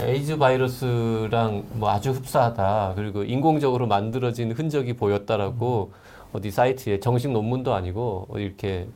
에이즈 0.01 0.39
바이러스랑 0.39 1.65
뭐 1.73 1.91
아주 1.91 2.09
흡사하다 2.09 2.93
그리고 2.95 3.23
인공적으로 3.23 3.85
만들어진 3.85 4.53
흔적이 4.53 4.93
보였다라고 4.93 5.91
어디 6.33 6.49
사이트에 6.49 6.99
정식 6.99 7.31
논문도 7.31 7.73
아니고 7.73 8.27
이렇게 8.35 8.87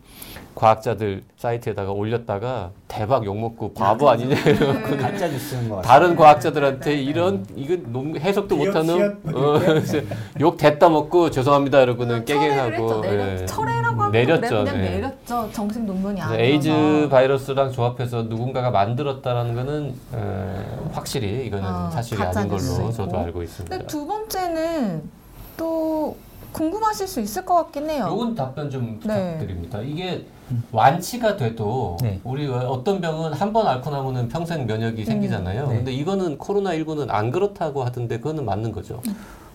과학자들 0.55 1.23
사이트에다가 1.37 1.91
올렸다가 1.91 2.71
대박 2.87 3.23
욕먹고 3.25 3.73
바보 3.73 4.09
아니냐 4.09 4.35
이래갖고 4.39 4.97
가짜 4.97 5.27
뉴스인 5.27 5.69
것 5.69 5.75
같아요. 5.77 5.87
다른 5.99 6.15
과학자들한테 6.15 6.95
이런 6.95 7.45
이건 7.55 7.85
논- 7.93 8.17
해석도 8.19 8.55
못하는 8.57 9.19
어, 9.35 9.59
욕 10.39 10.57
디따 10.57 10.89
먹고 10.89 11.29
죄송합니다 11.29 11.81
이러고는 11.81 12.25
깨갱하고 12.25 13.01
내렸, 13.01 13.41
예. 13.41 13.45
철회라고 13.45 14.07
내렸죠. 14.09 14.63
네. 14.63 14.71
내렸죠. 14.95 15.47
정식 15.53 15.83
논문이 15.83 16.19
아니어서. 16.19 16.41
에이즈 16.43 17.07
바이러스랑 17.11 17.71
조합해서 17.71 18.23
누군가가 18.23 18.71
만들었다는 18.71 19.53
거는 19.53 19.93
에, 20.15 20.89
확실히 20.91 21.45
이거는 21.45 21.65
아, 21.65 21.91
사실이 21.91 22.19
아닌 22.19 22.33
걸로 22.33 22.53
뉴스이고. 22.55 22.91
저도 22.93 23.19
알고 23.19 23.43
있습니다. 23.43 23.75
근데 23.75 23.87
두 23.87 24.07
번째는 24.07 25.03
또 25.55 26.17
궁금하실 26.57 27.07
수 27.07 27.19
있을 27.21 27.45
것 27.45 27.53
같긴 27.55 27.89
해요. 27.89 28.07
요건 28.11 28.33
답변 28.35 28.69
좀 28.69 28.99
네. 29.03 29.37
부탁드립니다. 29.37 29.79
이게 29.81 30.25
완치가 30.71 31.35
돼도 31.37 31.97
네. 32.01 32.19
우리 32.23 32.47
어떤 32.47 32.99
병은 33.01 33.33
한 33.33 33.53
번 33.53 33.67
앓고 33.67 33.89
나면은 33.89 34.27
평생 34.27 34.65
면역이 34.65 35.05
생기잖아요. 35.05 35.67
네. 35.67 35.75
근데 35.77 35.91
이거는 35.93 36.37
코로나 36.37 36.71
19는 36.71 37.07
안 37.09 37.31
그렇다고 37.31 37.83
하던데 37.83 38.17
그거는 38.17 38.45
맞는 38.45 38.71
거죠. 38.71 39.01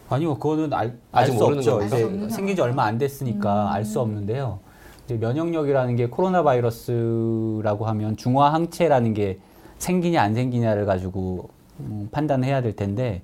아니요, 0.08 0.34
그거는 0.38 0.72
알 0.72 0.96
아직 1.12 1.32
수 1.32 1.38
모르는 1.38 1.58
없죠. 1.58 1.82
이제 1.82 1.96
알수 2.04 2.28
생긴 2.30 2.54
지 2.56 2.62
얼마 2.62 2.84
안 2.84 2.98
됐으니까 2.98 3.64
음. 3.64 3.72
알수 3.72 4.00
없는데요. 4.00 4.58
이제 5.06 5.16
면역력이라는 5.16 5.96
게 5.96 6.06
코로나 6.08 6.42
바이러스라고 6.42 7.86
하면 7.86 8.16
중화 8.16 8.52
항체라는 8.52 9.14
게 9.14 9.38
생기냐 9.78 10.22
안 10.22 10.34
생기냐를 10.34 10.84
가지고 10.86 11.48
음, 11.80 12.08
판단해야 12.12 12.60
될 12.62 12.76
텐데 12.76 13.22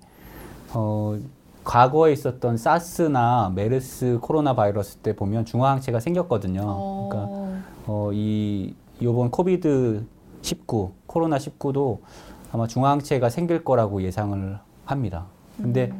어, 0.72 1.16
과거에 1.68 2.12
있었던 2.12 2.56
사스나 2.56 3.52
메르스 3.54 4.18
코로나 4.22 4.54
바이러스 4.54 4.96
때 4.96 5.14
보면 5.14 5.44
중화 5.44 5.70
항체가 5.72 6.00
생겼거든요. 6.00 6.62
어, 6.64 7.08
그러니까 7.10 7.62
어, 7.86 8.10
이 8.14 8.74
요번 9.02 9.30
COVID 9.30 10.02
19 10.40 10.92
코로나 11.06 11.36
19도 11.36 11.98
아마 12.52 12.66
중화항체가 12.66 13.28
생길 13.28 13.64
거라고 13.64 14.00
예상을 14.02 14.58
합니다. 14.86 15.26
근데 15.58 15.92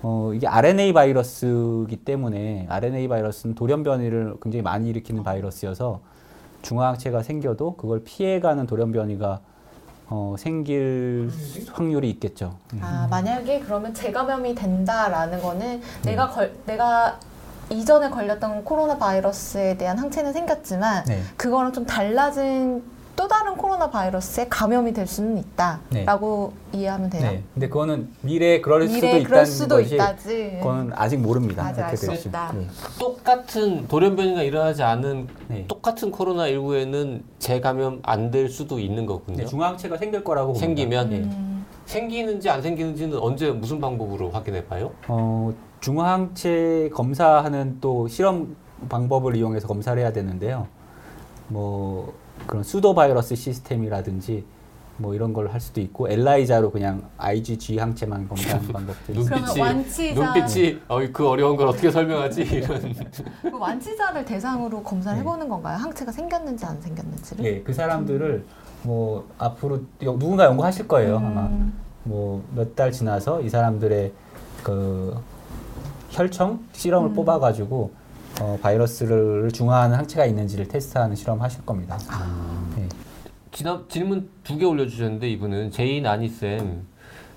어, 0.00 0.32
이게 0.34 0.46
RNA 0.46 0.94
바이러스이기 0.94 1.96
때문에 2.06 2.66
RNA 2.70 3.06
바이러스는 3.08 3.54
돌연 3.54 3.82
변이를 3.82 4.36
굉장히 4.40 4.62
많이 4.62 4.88
일으키는 4.88 5.22
바이러스여서 5.24 6.00
중화항체가 6.62 7.22
생겨도 7.22 7.76
그걸 7.76 8.02
피해가는 8.02 8.66
돌연 8.66 8.92
변이가 8.92 9.40
어, 10.14 10.34
생길 10.38 11.30
확률이 11.72 12.10
있겠죠. 12.10 12.54
아, 12.82 13.06
만약에 13.08 13.60
그러면 13.60 13.94
재감염이 13.94 14.54
된다라는 14.54 15.40
거는 15.40 15.80
네. 16.02 16.10
내가 16.10 16.28
걸 16.28 16.54
내가 16.66 17.18
이전에 17.70 18.10
걸렸던 18.10 18.62
코로나 18.62 18.98
바이러스에 18.98 19.78
대한 19.78 19.98
항체는 19.98 20.34
생겼지만 20.34 21.04
네. 21.06 21.22
그거랑 21.38 21.72
좀 21.72 21.86
달라진 21.86 22.82
또 23.14 23.28
다른 23.28 23.56
코로나 23.56 23.90
바이러스에 23.90 24.46
감염이 24.48 24.92
될 24.92 25.06
수는 25.06 25.38
있다라고 25.38 26.52
이해하면 26.72 27.10
돼요. 27.10 27.22
네. 27.22 27.42
근데 27.52 27.68
그거는 27.68 28.08
미래에 28.22 28.60
그럴 28.60 28.82
수도 28.88 28.94
미래에 28.94 29.10
있다는 29.10 29.24
그럴 29.26 29.46
수도 29.46 29.76
것이 29.76 29.94
있다지. 29.94 30.58
그건 30.62 30.92
아직 30.94 31.18
모릅니다. 31.18 31.64
아직 31.66 31.82
알수. 31.82 32.10
없다. 32.10 32.52
네. 32.52 32.66
똑같은 32.98 33.86
돌연 33.88 34.16
변이가 34.16 34.42
일어나지 34.42 34.82
않은 34.82 35.28
네. 35.48 35.64
똑같은 35.68 36.10
코로나 36.10 36.46
19에는 36.48 37.22
재감염 37.38 38.00
안 38.02 38.30
될 38.30 38.48
수도 38.48 38.78
있는 38.78 39.04
거군요. 39.04 39.36
네, 39.38 39.44
중화항체가 39.44 39.98
생길 39.98 40.24
거라고 40.24 40.48
봅니다. 40.54 40.64
생기면 40.66 41.10
네. 41.10 41.16
음, 41.18 41.66
생기는지 41.84 42.48
안 42.48 42.62
생기는지는 42.62 43.18
언제 43.18 43.50
무슨 43.50 43.78
방법으로 43.80 44.30
확인해 44.30 44.64
봐요? 44.64 44.92
어, 45.08 45.52
중화항체 45.80 46.90
검사하는 46.94 47.78
또 47.82 48.08
실험 48.08 48.56
방법을 48.88 49.36
이용해서 49.36 49.68
검사를 49.68 50.00
해야 50.00 50.12
되는데요. 50.12 50.66
뭐 51.48 52.14
그런 52.46 52.62
수도 52.62 52.94
바이러스 52.94 53.34
시스템이라든지 53.34 54.44
뭐 54.98 55.14
이런 55.14 55.32
걸 55.32 55.48
할 55.48 55.60
수도 55.60 55.80
있고 55.80 56.08
엘라이자로 56.08 56.70
그냥 56.70 57.02
IgG 57.18 57.78
항체만 57.78 58.28
검사하는 58.28 58.68
방법도 58.72 59.12
있어요. 59.12 59.24
그러면 59.24 59.84
완치자- 59.84 60.14
눈빛이 60.14 60.78
어이 60.88 61.12
그 61.12 61.26
어려운 61.28 61.56
걸 61.56 61.66
어떻게 61.68 61.90
설명하지 61.90 62.42
이런 62.52 62.94
그 63.42 63.58
완치자를 63.58 64.24
대상으로 64.24 64.82
검사를 64.82 65.16
네. 65.16 65.20
해보는 65.20 65.48
건가요? 65.48 65.76
항체가 65.78 66.12
생겼는지 66.12 66.64
안 66.66 66.80
생겼는지를? 66.80 67.44
예, 67.44 67.62
그 67.62 67.72
사람들을 67.72 68.44
뭐 68.82 69.26
앞으로 69.38 69.76
여- 70.04 70.12
누군가 70.18 70.44
연구하실 70.44 70.86
거예요 70.88 71.16
아마 71.16 71.42
음. 71.46 71.72
뭐몇 72.04 72.76
달 72.76 72.92
지나서 72.92 73.40
이 73.42 73.48
사람들의 73.48 74.12
그 74.62 75.16
혈청 76.10 76.60
실험을 76.72 77.10
음. 77.10 77.14
뽑아가지고 77.14 77.90
어, 78.40 78.58
바이러스를 78.60 79.50
중화하는 79.52 79.96
항체가 79.96 80.24
있는지를 80.26 80.68
테스트하는 80.68 81.14
실험 81.16 81.40
하실 81.40 81.64
겁니다. 81.64 81.98
예. 82.78 82.88
지난 83.52 83.84
질문 83.88 84.28
두 84.44 84.56
개 84.58 84.64
올려주셨는데 84.64 85.28
이분은 85.30 85.70
제인 85.70 86.06
아니쌤 86.06 86.86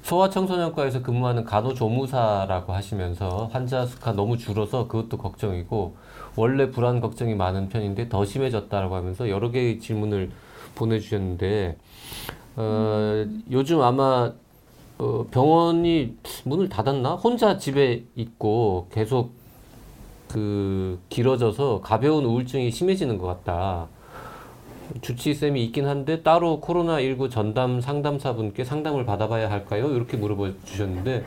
소아청소년과에서 0.03 1.01
근무하는 1.01 1.43
간호조무사라고 1.45 2.73
하시면서 2.73 3.49
환자 3.51 3.85
수가 3.85 4.13
너무 4.13 4.37
줄어서 4.37 4.87
그것도 4.87 5.17
걱정이고 5.17 5.95
원래 6.35 6.69
불안 6.69 7.01
걱정이 7.01 7.33
많은 7.35 7.69
편인데 7.69 8.07
더 8.09 8.23
심해졌다라고 8.23 8.95
하면서 8.95 9.29
여러 9.29 9.49
개의 9.51 9.79
질문을 9.79 10.29
보내주셨는데 10.75 11.77
어, 12.55 13.25
요즘 13.51 13.81
아마 13.81 14.31
어, 14.97 15.25
병원이 15.31 16.15
문을 16.45 16.69
닫았나 16.69 17.15
혼자 17.15 17.57
집에 17.57 18.05
있고 18.15 18.87
계속 18.93 19.33
그 20.35 20.99
길어져서 21.07 21.79
가벼운 21.81 22.25
우울증이 22.25 22.69
심해지는 22.69 23.17
것 23.17 23.25
같다. 23.25 23.87
주치의쌤이 24.99 25.63
있긴 25.63 25.87
한데 25.87 26.23
따로 26.23 26.59
코로나19 26.59 27.31
전담 27.31 27.79
상담사분께 27.79 28.65
상담을 28.65 29.05
받아봐야 29.05 29.49
할까요? 29.49 29.89
이렇게 29.91 30.17
물어봐 30.17 30.51
주셨는데 30.65 31.23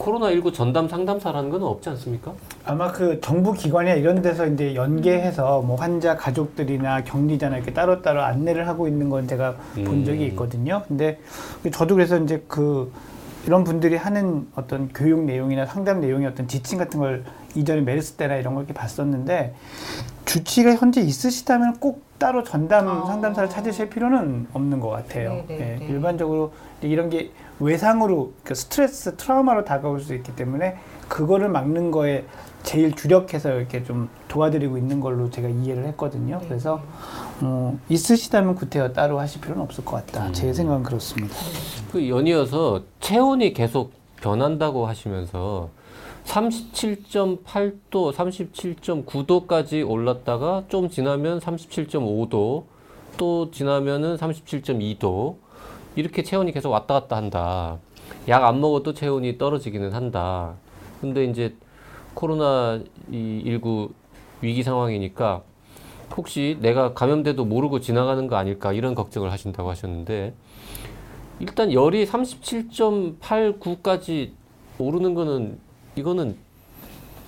코로나19 0.00 0.52
전담 0.52 0.88
상담사라는 0.88 1.50
건 1.50 1.62
없지 1.62 1.88
않습니까? 1.90 2.34
아마 2.64 2.90
그 2.90 3.20
정부 3.20 3.52
기관이나 3.52 3.94
이런 3.94 4.20
데서 4.20 4.48
이제 4.48 4.74
연계해서 4.74 5.62
뭐 5.62 5.76
환자 5.76 6.16
가족들이나 6.16 7.04
격리자나 7.04 7.58
이렇게 7.58 7.72
따로따로 7.72 8.22
안내를 8.22 8.66
하고 8.66 8.88
있는 8.88 9.08
건 9.08 9.28
제가 9.28 9.54
본 9.84 10.04
적이 10.04 10.24
음. 10.24 10.28
있거든요. 10.30 10.82
근데 10.88 11.20
저도 11.72 11.94
그래서 11.94 12.18
이제 12.18 12.42
그 12.48 12.92
이런 13.46 13.62
분들이 13.62 13.94
하는 13.94 14.48
어떤 14.56 14.88
교육 14.88 15.20
내용이나 15.20 15.64
상담 15.64 16.00
내용의 16.00 16.26
어떤 16.26 16.48
지침 16.48 16.78
같은 16.78 16.98
걸 16.98 17.24
이전에 17.56 17.80
메르스 17.80 18.12
때나 18.12 18.36
이런 18.36 18.54
걸 18.54 18.64
이렇게 18.64 18.74
봤었는데 18.74 19.54
주치가 20.24 20.74
현재 20.74 21.00
있으시다면 21.00 21.78
꼭 21.78 22.04
따로 22.18 22.42
전담 22.42 22.88
아. 22.88 23.06
상담사를 23.06 23.48
찾으실 23.48 23.90
필요는 23.90 24.48
없는 24.52 24.80
것 24.80 24.88
같아요. 24.90 25.44
네, 25.48 25.56
네, 25.56 25.78
예, 25.80 25.84
네. 25.84 25.86
일반적으로 25.86 26.52
이런 26.80 27.10
게 27.10 27.30
외상으로 27.58 28.32
그 28.42 28.54
스트레스 28.54 29.16
트라우마로 29.16 29.64
다가올 29.64 30.00
수 30.00 30.14
있기 30.14 30.34
때문에 30.36 30.76
그거를 31.08 31.48
막는 31.48 31.90
거에 31.90 32.24
제일 32.62 32.94
주력해서 32.96 33.52
이렇게 33.52 33.84
좀 33.84 34.08
도와드리고 34.28 34.76
있는 34.76 35.00
걸로 35.00 35.30
제가 35.30 35.48
이해를 35.48 35.86
했거든요. 35.86 36.40
네. 36.40 36.48
그래서 36.48 36.82
어, 37.40 37.78
있으시다면 37.88 38.56
구태여 38.56 38.92
따로 38.92 39.20
하실 39.20 39.40
필요는 39.40 39.62
없을 39.62 39.84
것 39.84 40.04
같다. 40.04 40.32
제 40.32 40.52
생각은 40.52 40.82
그렇습니다. 40.82 41.34
그 41.92 42.08
연이어서 42.08 42.82
체온이 43.00 43.52
계속 43.52 43.92
변한다고 44.20 44.86
하시면서 44.86 45.70
37.8도, 46.26 48.12
37.9도까지 48.12 49.88
올랐다가 49.88 50.64
좀 50.68 50.90
지나면 50.90 51.40
37.5도, 51.40 52.64
또 53.16 53.50
지나면은 53.50 54.16
37.2도 54.16 55.36
이렇게 55.94 56.22
체온이 56.22 56.52
계속 56.52 56.70
왔다 56.70 57.00
갔다 57.00 57.16
한다. 57.16 57.78
약 58.28 58.44
안 58.44 58.60
먹어도 58.60 58.92
체온이 58.92 59.38
떨어지기는 59.38 59.92
한다. 59.92 60.54
근데 61.00 61.24
이제 61.24 61.56
코로나 62.14 62.80
19 63.10 63.90
위기 64.42 64.62
상황이니까 64.62 65.42
혹시 66.16 66.56
내가 66.60 66.94
감염돼도 66.94 67.44
모르고 67.44 67.80
지나가는 67.80 68.28
거 68.28 68.36
아닐까 68.36 68.72
이런 68.72 68.94
걱정을 68.94 69.32
하신다고 69.32 69.68
하셨는데 69.70 70.34
일단 71.40 71.72
열이 71.72 72.06
37.89까지 72.06 74.30
오르는 74.78 75.14
거는 75.14 75.58
이거는 75.96 76.36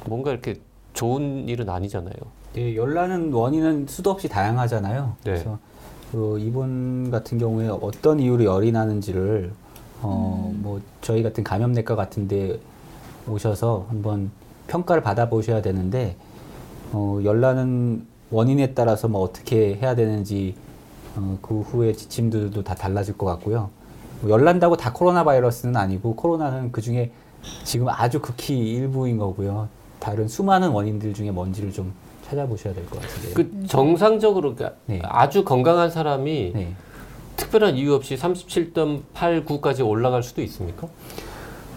뭔가 0.07 0.31
이렇게 0.31 0.61
좋은 0.93 1.49
일은 1.49 1.69
아니잖아요. 1.69 2.15
예, 2.57 2.77
열나는 2.77 3.33
원인은 3.33 3.87
수도 3.89 4.11
없이 4.11 4.29
다양하잖아요. 4.29 5.17
네. 5.25 5.33
그래서 5.33 5.59
그 6.13 6.39
이분 6.39 7.11
같은 7.11 7.39
경우에 7.39 7.69
어떤 7.69 8.21
이유로 8.21 8.45
열이 8.45 8.73
나는지를 8.73 9.53
어, 10.01 10.53
뭐 10.57 10.81
저희 11.03 11.23
같은 11.23 11.43
감염내과 11.45 11.97
같은데 11.97 12.59
오셔서 13.29 13.87
한번 13.89 14.31
평가를 14.69 15.03
받아보셔야 15.03 15.61
되는데 15.61 16.17
어, 16.93 17.21
열나는 17.25 18.07
원인에 18.31 18.75
따라서 18.75 19.09
뭐 19.09 19.23
어떻게 19.23 19.77
해야 19.77 19.95
되는지 19.95 20.55
어, 21.17 21.39
그 21.43 21.61
후에 21.61 21.93
지침들도 21.93 22.63
다 22.65 22.75
달라질 22.75 23.17
것 23.17 23.27
같고요. 23.27 23.71
뭐 24.21 24.31
열난다고 24.31 24.77
다 24.77 24.93
코로나 24.93 25.25
바이러스는 25.25 25.77
아니고 25.77 26.17
코로나는 26.17 26.73
그 26.73 26.81
중에 26.81 27.13
지금 27.65 27.89
아주 27.89 28.21
극히 28.21 28.59
일부인 28.75 29.19
거고요. 29.19 29.69
다른 29.99 30.29
수많은 30.29 30.69
원인들 30.71 31.15
중에 31.15 31.31
뭔지를 31.31 31.73
좀 31.73 31.93
찾아보셔야 32.27 32.75
될 32.75 32.85
것 32.87 33.01
같은데요. 33.01 33.35
그 33.35 33.67
정상적으로 33.67 34.55
그러니까 34.55 34.79
네. 34.87 35.01
아주 35.05 35.45
건강한 35.45 35.91
사람이 35.91 36.53
네. 36.55 36.75
특별한 37.37 37.77
이유 37.77 37.95
없이 37.95 38.17
37.89까지 38.17 39.87
올라갈 39.87 40.23
수도 40.23 40.43
있습니까? 40.43 40.89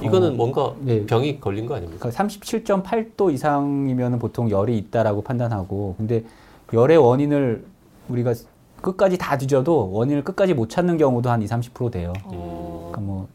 이거는 0.02 0.30
어, 0.30 0.34
뭔가 0.34 0.74
네. 0.80 1.06
병이 1.06 1.40
걸린 1.40 1.66
거 1.68 1.76
아닙니까? 1.76 2.10
그러니까 2.10 2.24
37.8도 2.24 3.32
이상이면 3.34 4.20
보통 4.20 4.50
열이 4.50 4.78
있다라고 4.78 5.22
판단하고 5.22 5.96
근데 5.98 6.24
열의 6.74 6.98
원인을 6.98 7.64
우리가 8.10 8.34
끝까지 8.82 9.18
다 9.20 9.38
뒤져도 9.38 9.92
원인을 9.92 10.24
끝까지 10.24 10.56
못 10.56 10.70
찾는 10.70 10.98
경우도 10.98 11.30
한 11.30 11.42
20, 11.44 11.74
30% 11.74 11.92
돼요. 11.92 12.14
어. 12.26 12.90
그러니까 12.92 13.02
뭐 13.02 13.28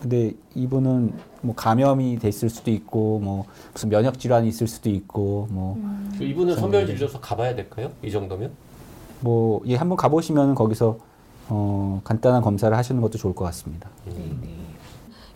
근데 0.00 0.32
이분은 0.54 1.12
뭐 1.40 1.54
감염이 1.54 2.18
됐을 2.18 2.50
수도 2.50 2.70
있고 2.70 3.20
뭐 3.20 3.44
무슨 3.72 3.88
면역 3.88 4.18
질환이 4.18 4.48
있을 4.48 4.66
수도 4.66 4.90
있고 4.90 5.48
뭐 5.50 5.74
음. 5.76 6.14
그 6.18 6.24
이분은 6.24 6.56
선별 6.56 6.86
진료소 6.86 7.20
가봐야 7.20 7.54
될까요? 7.54 7.90
이 8.02 8.10
정도면? 8.10 8.50
뭐 9.20 9.62
예, 9.66 9.76
한번 9.76 9.96
가보시면 9.96 10.54
거기서 10.54 10.98
어, 11.48 12.00
간단한 12.04 12.42
검사를 12.42 12.76
하시는 12.76 13.00
것도 13.00 13.18
좋을 13.18 13.34
것 13.34 13.44
같습니다. 13.46 13.88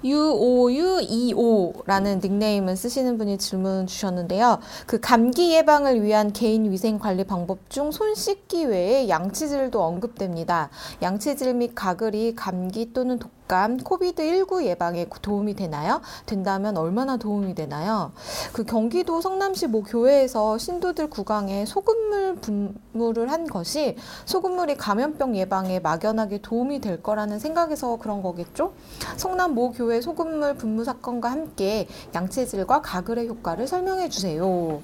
UOU25라는 0.05 2.23
닉네임을 2.23 2.77
쓰시는 2.77 3.19
분이 3.19 3.39
질문 3.39 3.87
주셨는데요. 3.87 4.59
그 4.87 4.99
감기 4.99 5.55
예방을 5.55 6.03
위한 6.03 6.33
개인 6.33 6.71
위생 6.71 6.99
관리 6.99 7.25
방법 7.25 7.59
중 7.69 7.91
손 7.93 8.15
씻기 8.15 8.65
외에 8.67 9.09
양치질도 9.09 9.83
언급됩니다. 9.83 10.71
양치질 11.03 11.55
및 11.55 11.73
가글이 11.75 12.35
감기 12.35 12.93
또는 12.93 13.19
독 13.19 13.31
감, 13.51 13.79
코비드19 13.79 14.63
예방에 14.63 15.07
도움이 15.23 15.55
되나요? 15.57 16.01
된다면 16.25 16.77
얼마나 16.77 17.17
도움이 17.17 17.57
되나요? 17.57 18.13
그 18.53 18.63
경기도 18.63 19.21
성남시 19.21 19.67
모 19.67 19.83
교회에서 19.83 20.57
신도들 20.57 21.11
구강에 21.11 21.67
소금물 21.67 22.37
분무를 22.37 23.29
한 23.33 23.49
것이 23.49 23.97
소금물이 24.25 24.77
감염병 24.77 25.35
예방에 25.35 25.81
막연하게 25.81 26.43
도움이 26.43 26.81
될 26.81 27.03
거라는 27.03 27.41
생각에서 27.41 27.97
그런 27.97 28.23
거겠죠? 28.23 28.73
성남 29.17 29.57
모 29.57 29.73
교회 29.73 30.01
소금물 30.01 30.55
분무 30.55 30.85
사건과 30.85 31.33
함께 31.33 31.89
양체질과 32.15 32.83
가글의 32.83 33.27
효과를 33.27 33.67
설명해 33.67 34.11
주세요. 34.11 34.81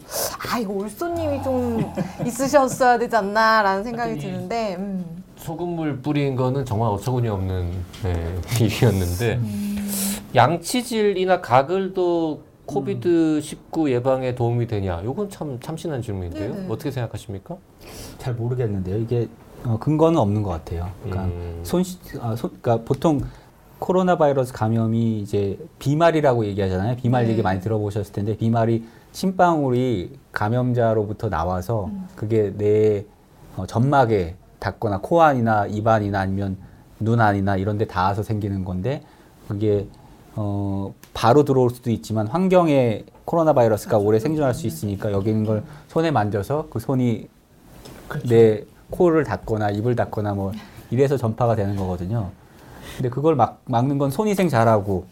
아 0.51 0.59
이거 0.59 0.73
올소님이 0.73 1.41
좀 1.45 1.93
있으셨어야 2.27 2.99
되지 2.99 3.15
않나라는 3.15 3.85
생각이 3.85 4.15
이- 4.17 4.19
드는데 4.19 4.75
음. 4.77 5.23
소금물 5.57 6.01
뿌린 6.01 6.35
거는 6.35 6.65
정말 6.65 6.89
어처구니 6.91 7.29
없는 7.29 7.71
네, 8.03 8.35
일이었는데 8.61 9.41
양치질이나 10.35 11.41
가글도 11.41 12.43
코비드 12.67 13.41
19 13.41 13.93
예방에 13.93 14.35
도움이 14.35 14.67
되냐? 14.67 15.03
이건 15.03 15.31
참 15.31 15.61
참신한 15.61 16.03
질문인데요. 16.03 16.53
네네. 16.53 16.67
어떻게 16.69 16.91
생각하십니까? 16.91 17.57
잘 18.19 18.35
모르겠는데요. 18.35 18.99
이게 18.99 19.29
어, 19.65 19.79
근거는 19.79 20.19
없는 20.19 20.43
것 20.43 20.51
같아요. 20.51 20.91
그러니까 21.05 21.27
음. 21.27 21.61
손, 21.63 21.85
씻- 21.85 22.01
아, 22.21 22.35
손, 22.35 22.51
그러니까 22.61 22.85
보통 22.85 23.21
코로나 23.79 24.19
바이러스 24.19 24.53
감염이 24.53 25.21
이제 25.21 25.57
비말이라고 25.79 26.45
얘기하잖아요. 26.47 26.97
비말 26.97 27.27
네. 27.27 27.31
얘기 27.31 27.43
많이 27.43 27.61
들어보셨을 27.61 28.13
텐데 28.13 28.37
비말이 28.37 28.85
침방울이 29.13 30.19
감염자로부터 30.33 31.29
나와서 31.31 31.89
그게 32.17 32.53
내 32.57 33.05
어, 33.57 33.65
점막에 33.65 34.35
닿거나 34.59 34.99
코 35.03 35.23
안이나 35.23 35.67
입 35.67 35.87
안이나 35.87 36.21
아니면 36.21 36.57
눈 36.99 37.21
안이나 37.21 37.57
이런 37.57 37.79
데 37.79 37.87
닿아서 37.87 38.23
생기는 38.23 38.65
건데 38.65 39.03
그게 39.49 39.87
어, 40.35 40.93
바로 41.15 41.45
들어올 41.45 41.71
수도 41.71 41.91
있지만 41.91 42.27
환경에 42.27 43.05
코로나 43.25 43.53
바이러스가 43.53 43.99
오래 43.99 44.19
생존할 44.19 44.55
수 44.55 44.67
있으니까 44.67 45.13
여기 45.13 45.31
있는 45.31 45.45
걸 45.45 45.65
손에 45.89 46.11
만져서 46.11 46.69
그 46.71 46.79
손이 46.79 47.29
내 48.29 48.65
코를 48.91 49.25
닦거나 49.25 49.71
입을 49.71 49.97
닦거나 49.97 50.35
뭐 50.35 50.53
이래서 50.91 51.17
전파가 51.17 51.57
되는 51.57 51.77
거거든요. 51.77 52.31
근데 52.97 53.09
그걸 53.09 53.35
막, 53.35 53.61
막는 53.67 53.99
건 53.99 54.11
손위생 54.11 54.49
잘하고 54.49 55.07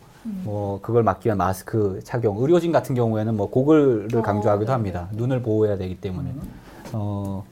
뭐 0.44 0.80
그걸 0.80 1.02
막기 1.02 1.26
위한 1.26 1.36
마스크 1.38 2.00
착용. 2.02 2.38
의료진 2.38 2.72
같은 2.72 2.94
경우에는 2.94 3.36
뭐 3.36 3.50
고글을 3.50 4.08
강조하기도 4.22 4.72
합니다. 4.72 5.08
눈을 5.12 5.42
보호해야 5.42 5.76
되기 5.76 6.00
때문에. 6.00 6.32
어, 6.92 7.44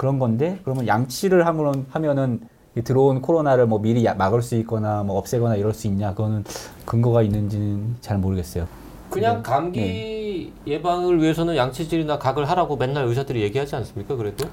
그런 0.00 0.18
건데 0.18 0.58
그러면 0.64 0.86
양치를 0.86 1.44
하면, 1.46 1.84
하면은 1.90 2.40
이 2.74 2.80
들어온 2.80 3.20
코로나를 3.20 3.66
뭐 3.66 3.80
미리 3.80 4.02
야- 4.06 4.14
막을 4.14 4.40
수 4.40 4.54
있거나 4.56 5.02
뭐 5.02 5.18
없애거나 5.18 5.56
이럴 5.56 5.74
수 5.74 5.88
있냐 5.88 6.12
그거는 6.14 6.42
근거가 6.86 7.20
있는지는 7.20 7.96
잘 8.00 8.16
모르겠어요. 8.16 8.66
그냥 9.10 9.36
네. 9.36 9.42
감기 9.42 10.52
예방을 10.66 11.20
위해서는 11.20 11.54
양치질이나 11.54 12.18
각을 12.18 12.48
하라고 12.48 12.78
맨날 12.78 13.04
의사들이 13.04 13.42
얘기하지 13.42 13.76
않습니까? 13.76 14.16
그래도 14.16 14.48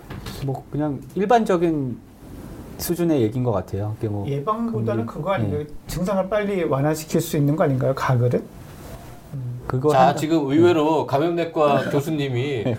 뭐 0.45 0.65
그냥 0.69 0.99
일반적인 1.15 1.97
수준의 2.79 3.21
얘기인 3.21 3.45
것 3.45 3.53
같아요. 3.53 3.93
그게 3.95 4.10
뭐 4.10 4.27
예방보다는 4.27 5.05
그- 5.05 5.15
그거 5.19 5.31
아닌가요? 5.31 5.63
증상을 5.88 6.27
빨리 6.27 6.65
완화시킬 6.65 7.21
수 7.21 7.38
있는 7.38 7.55
거 7.55 7.63
아닌가요? 7.63 7.95
가글은? 7.95 8.43
그거 9.65 9.91
자 9.91 10.07
한- 10.07 10.17
지금 10.17 10.45
의외로 10.51 11.05
감염내과 11.07 11.89
교수님이 11.91 12.75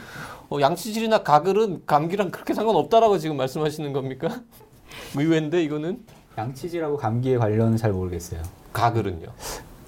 어, 0.50 0.60
양치질이나 0.60 1.22
가글은 1.22 1.82
감기랑 1.86 2.30
그렇게 2.30 2.54
상관없다라고 2.54 3.18
지금 3.18 3.36
말씀하시는 3.36 3.92
겁니까? 3.92 4.28
의외인데 5.16 5.62
이거는 5.64 5.98
양치질하고 6.36 6.96
감기에 6.96 7.36
관련은 7.36 7.76
잘 7.76 7.92
모르겠어요. 7.92 8.40
가글은요. 8.72 9.26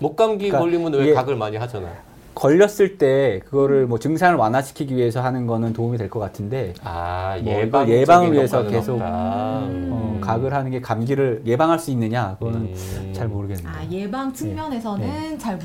목감기 0.00 0.50
그러니까 0.50 0.58
걸리면 0.58 0.92
왜 0.94 1.14
가글 1.14 1.36
많이 1.36 1.56
하잖아요. 1.56 1.94
걸렸을 2.34 2.96
때 2.96 3.40
그거를 3.44 3.86
뭐 3.86 3.98
증상을 3.98 4.34
완화시키기 4.36 4.96
위해서 4.96 5.20
하는 5.20 5.46
거는 5.46 5.72
도움이 5.72 5.98
될 5.98 6.08
것 6.08 6.20
같은데 6.20 6.74
아 6.82 7.38
뭐 7.42 7.52
예방 7.54 7.88
예방을 7.88 8.32
위해서 8.32 8.66
계속 8.66 8.96
음. 8.96 9.00
어, 9.02 10.18
각을 10.20 10.52
하는 10.54 10.70
게 10.70 10.80
감기를 10.80 11.42
예방할 11.44 11.78
수 11.78 11.90
있느냐 11.90 12.36
그거는 12.38 12.60
음. 12.74 13.12
잘 13.14 13.28
모르겠네요. 13.28 13.68
아, 13.68 13.84
예방 13.90 14.32
측면에서는 14.32 15.06
네. 15.06 15.38
잘 15.38 15.58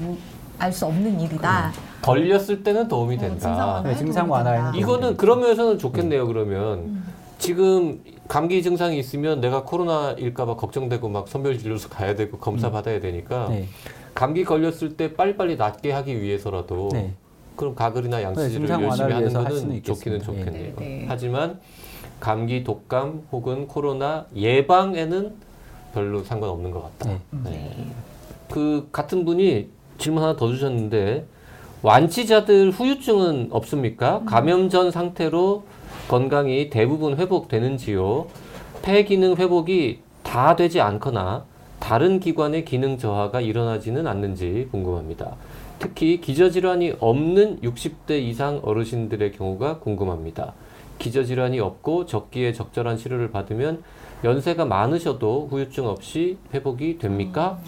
알 0.58 0.72
수 0.72 0.86
없는 0.86 1.20
일이다. 1.20 1.72
걸렸을 2.02 2.64
때는 2.64 2.88
도움이 2.88 3.16
어, 3.16 3.20
된다. 3.20 3.82
네, 3.84 3.96
증상 3.96 4.30
완화에는. 4.30 4.76
이거는 4.76 5.18
그런 5.18 5.40
면에서는 5.42 5.78
좋겠네요. 5.78 6.28
그러면 6.28 6.80
음. 6.80 7.04
지금 7.38 8.02
감기 8.28 8.64
증상이 8.64 8.98
있으면 8.98 9.42
내가 9.42 9.64
코로나일까봐 9.64 10.56
걱정되고 10.56 11.10
막 11.10 11.28
선별진료소 11.28 11.90
가야 11.90 12.16
되고 12.16 12.38
검사 12.38 12.72
받아야 12.72 13.00
되니까 13.00 13.48
네, 13.50 13.68
감기 14.14 14.44
걸렸을 14.44 14.96
때 14.98 15.14
빨리빨리 15.14 15.58
낫게 15.58 15.92
하기 15.92 16.22
위해서라도 16.22 16.90
네. 16.94 17.14
그럼 17.56 17.76
가글이나 17.76 18.22
양치질을 18.22 18.68
증상 18.68 18.84
열심히 18.84 19.14
하는 19.14 19.34
거는 19.34 19.84
좋기는. 19.84 20.18
예. 20.18 20.22
좋겠네요. 20.22 20.54
네, 20.54 20.74
네. 20.78 21.06
하지만 21.08 21.60
감기, 22.20 22.64
독감 22.64 23.24
혹은 23.32 23.68
코로나 23.68 24.26
예방에는 24.36 25.34
별로 25.94 26.24
상관없는 26.24 26.72
것 26.72 26.84
같다. 27.00 27.10
네. 27.12 27.20
네. 27.44 27.88
그 28.50 28.88
같은 28.92 29.26
분이 29.26 29.70
질문 29.98 30.24
하나 30.24 30.36
더 30.36 30.48
주셨는데 30.50 31.26
완치자들 31.82 32.72
후유증은 32.72 33.50
없습니까? 33.52 34.24
감염 34.26 34.70
전 34.70 34.92
상태로 34.92 35.64
건강이 36.08 36.70
대부분 36.70 37.18
회복되는지요? 37.18 38.28
폐 38.82 39.04
기능 39.04 39.36
회복이 39.36 40.00
다 40.24 40.56
되지 40.56 40.82
않거나 40.82 41.46
다른 41.80 42.20
기관의 42.20 42.66
기능 42.66 42.98
저하가 42.98 43.42
일어나지는 43.42 44.08
않는지 44.08 44.68
궁금합니다. 44.72 45.36
특히 45.78 46.20
기저질환이 46.22 46.96
없는 47.00 47.62
60대 47.62 48.22
이상 48.22 48.60
어르신들의 48.64 49.34
경우가 49.34 49.80
궁금합니다. 49.80 50.54
기저질환이 50.98 51.60
없고 51.60 52.06
적기에 52.06 52.54
적절한 52.54 52.98
치료를 52.98 53.30
받으면 53.32 53.84
연세가 54.24 54.66
많으셔도 54.66 55.48
후유증 55.52 55.86
없이 55.88 56.38
회복이 56.54 56.98
됩니까? 56.98 57.60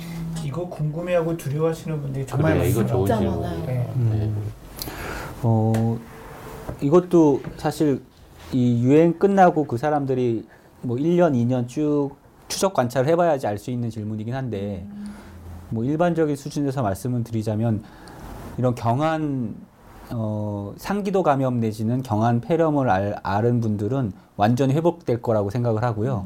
이거 0.47 0.65
궁금해하고 0.69 1.35
두려워하시는 1.35 2.01
분들이 2.01 2.25
정말 2.25 2.53
그래, 2.57 2.69
이거 2.69 2.79
많습니다. 2.79 2.93
좋은 2.93 3.05
진짜 3.05 3.19
질문. 3.19 3.41
많아요. 3.41 3.65
네. 3.65 3.91
네. 3.97 4.31
어, 5.43 5.97
이것도 6.79 7.41
사실 7.57 8.01
이 8.53 8.81
유행 8.81 9.19
끝나고 9.19 9.65
그 9.65 9.77
사람들이 9.77 10.45
뭐 10.81 10.95
1년, 10.95 11.33
2년 11.33 11.67
쭉 11.67 12.11
추적 12.47 12.73
관찰을 12.73 13.09
해봐야지 13.09 13.45
알 13.45 13.57
수 13.57 13.71
있는 13.71 13.89
질문이긴 13.89 14.33
한데, 14.33 14.87
뭐 15.69 15.83
일반적인 15.83 16.37
수준에서 16.37 16.81
말씀을 16.81 17.25
드리자면, 17.25 17.83
이런 18.57 18.73
경한, 18.73 19.53
어, 20.11 20.73
상기도 20.77 21.23
감염 21.23 21.59
내지는 21.59 22.01
경한 22.03 22.39
폐렴을 22.39 22.89
알, 22.89 23.15
앓은 23.21 23.59
분들은 23.59 24.13
완전히 24.37 24.73
회복될 24.75 25.21
거라고 25.21 25.49
생각을 25.49 25.83
하고요. 25.83 26.25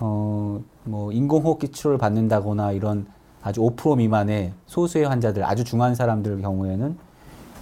어, 0.00 0.60
뭐 0.82 1.12
인공호흡기 1.12 1.68
치료를 1.68 1.96
받는다거나 1.98 2.72
이런 2.72 3.06
아주 3.46 3.60
5% 3.60 3.98
미만의 3.98 4.52
소수의 4.66 5.06
환자들, 5.06 5.44
아주 5.44 5.62
중한 5.62 5.94
사람들 5.94 6.40
경우에는 6.40 6.96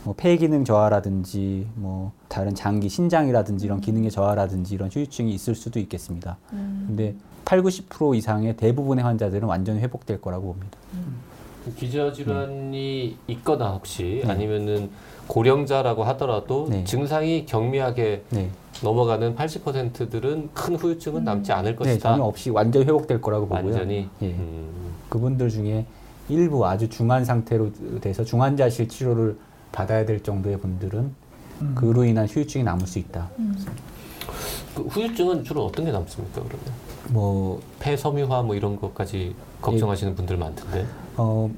뭐 0.05 0.15
폐기능 0.17 0.65
저하라든지 0.65 1.67
뭐 1.75 2.13
다른 2.29 2.55
장기, 2.55 2.89
신장이라든지 2.89 3.67
이런 3.67 3.83
기능의 3.83 4.11
저하라든지 4.11 4.75
이런 4.75 4.89
후유증이 4.89 5.31
있을 5.35 5.55
수도 5.55 5.79
있겠습니다. 5.81 6.39
근데 6.49 7.15
8, 7.45 7.61
90% 7.63 8.17
이상의 8.17 8.57
대부분의 8.57 9.05
환자들은 9.05 9.47
완전히 9.47 9.81
회복될 9.81 10.23
거라고 10.23 10.55
봅니다. 10.55 10.79
기저질환이 11.77 13.19
있거나 13.27 13.73
혹시 13.73 14.23
네. 14.25 14.31
아니면은 14.31 14.89
고령자라고 15.27 16.05
하더라도 16.05 16.67
네. 16.71 16.85
증상이 16.85 17.47
경미하게 17.47 18.23
네. 18.31 18.51
넘어가는 18.83 19.35
80%들은 19.37 20.51
큰 20.53 20.77
후유증은 20.77 21.25
남지 21.25 21.53
않을 21.53 21.73
네, 21.73 21.77
것이다. 21.77 22.11
전혀 22.13 22.25
없이 22.25 22.51
완전히 22.51 22.85
회복될 22.87 23.21
거라고 23.21 23.47
보고요. 23.47 23.65
완전히. 23.65 24.09
예. 24.23 24.27
음. 24.27 24.93
그분들 25.09 25.49
중에 25.49 25.87
일부 26.29 26.67
아주 26.67 26.89
중한 26.89 27.25
상태로 27.25 27.71
돼서 28.01 28.25
중환자실 28.25 28.89
치료를 28.89 29.37
받아야 29.73 30.05
될 30.05 30.23
정도의 30.23 30.59
분들은 30.59 31.15
음. 31.61 31.75
그로 31.77 32.05
인한 32.05 32.27
후유증이 32.27 32.65
남을 32.65 32.87
수 32.87 32.99
있다. 32.99 33.29
그 34.75 34.83
후유증은 34.83 35.45
주로 35.45 35.65
어떤 35.67 35.85
게 35.85 35.93
남습니까? 35.93 36.43
그러면 36.43 36.59
뭐 37.11 37.61
폐 37.79 37.97
섬유화 37.97 38.43
뭐 38.43 38.55
이런 38.55 38.81
것까지 38.81 39.35
걱정하시는 39.61 40.15
분들 40.15 40.37
많던데. 40.39 40.87
어, 41.17 41.51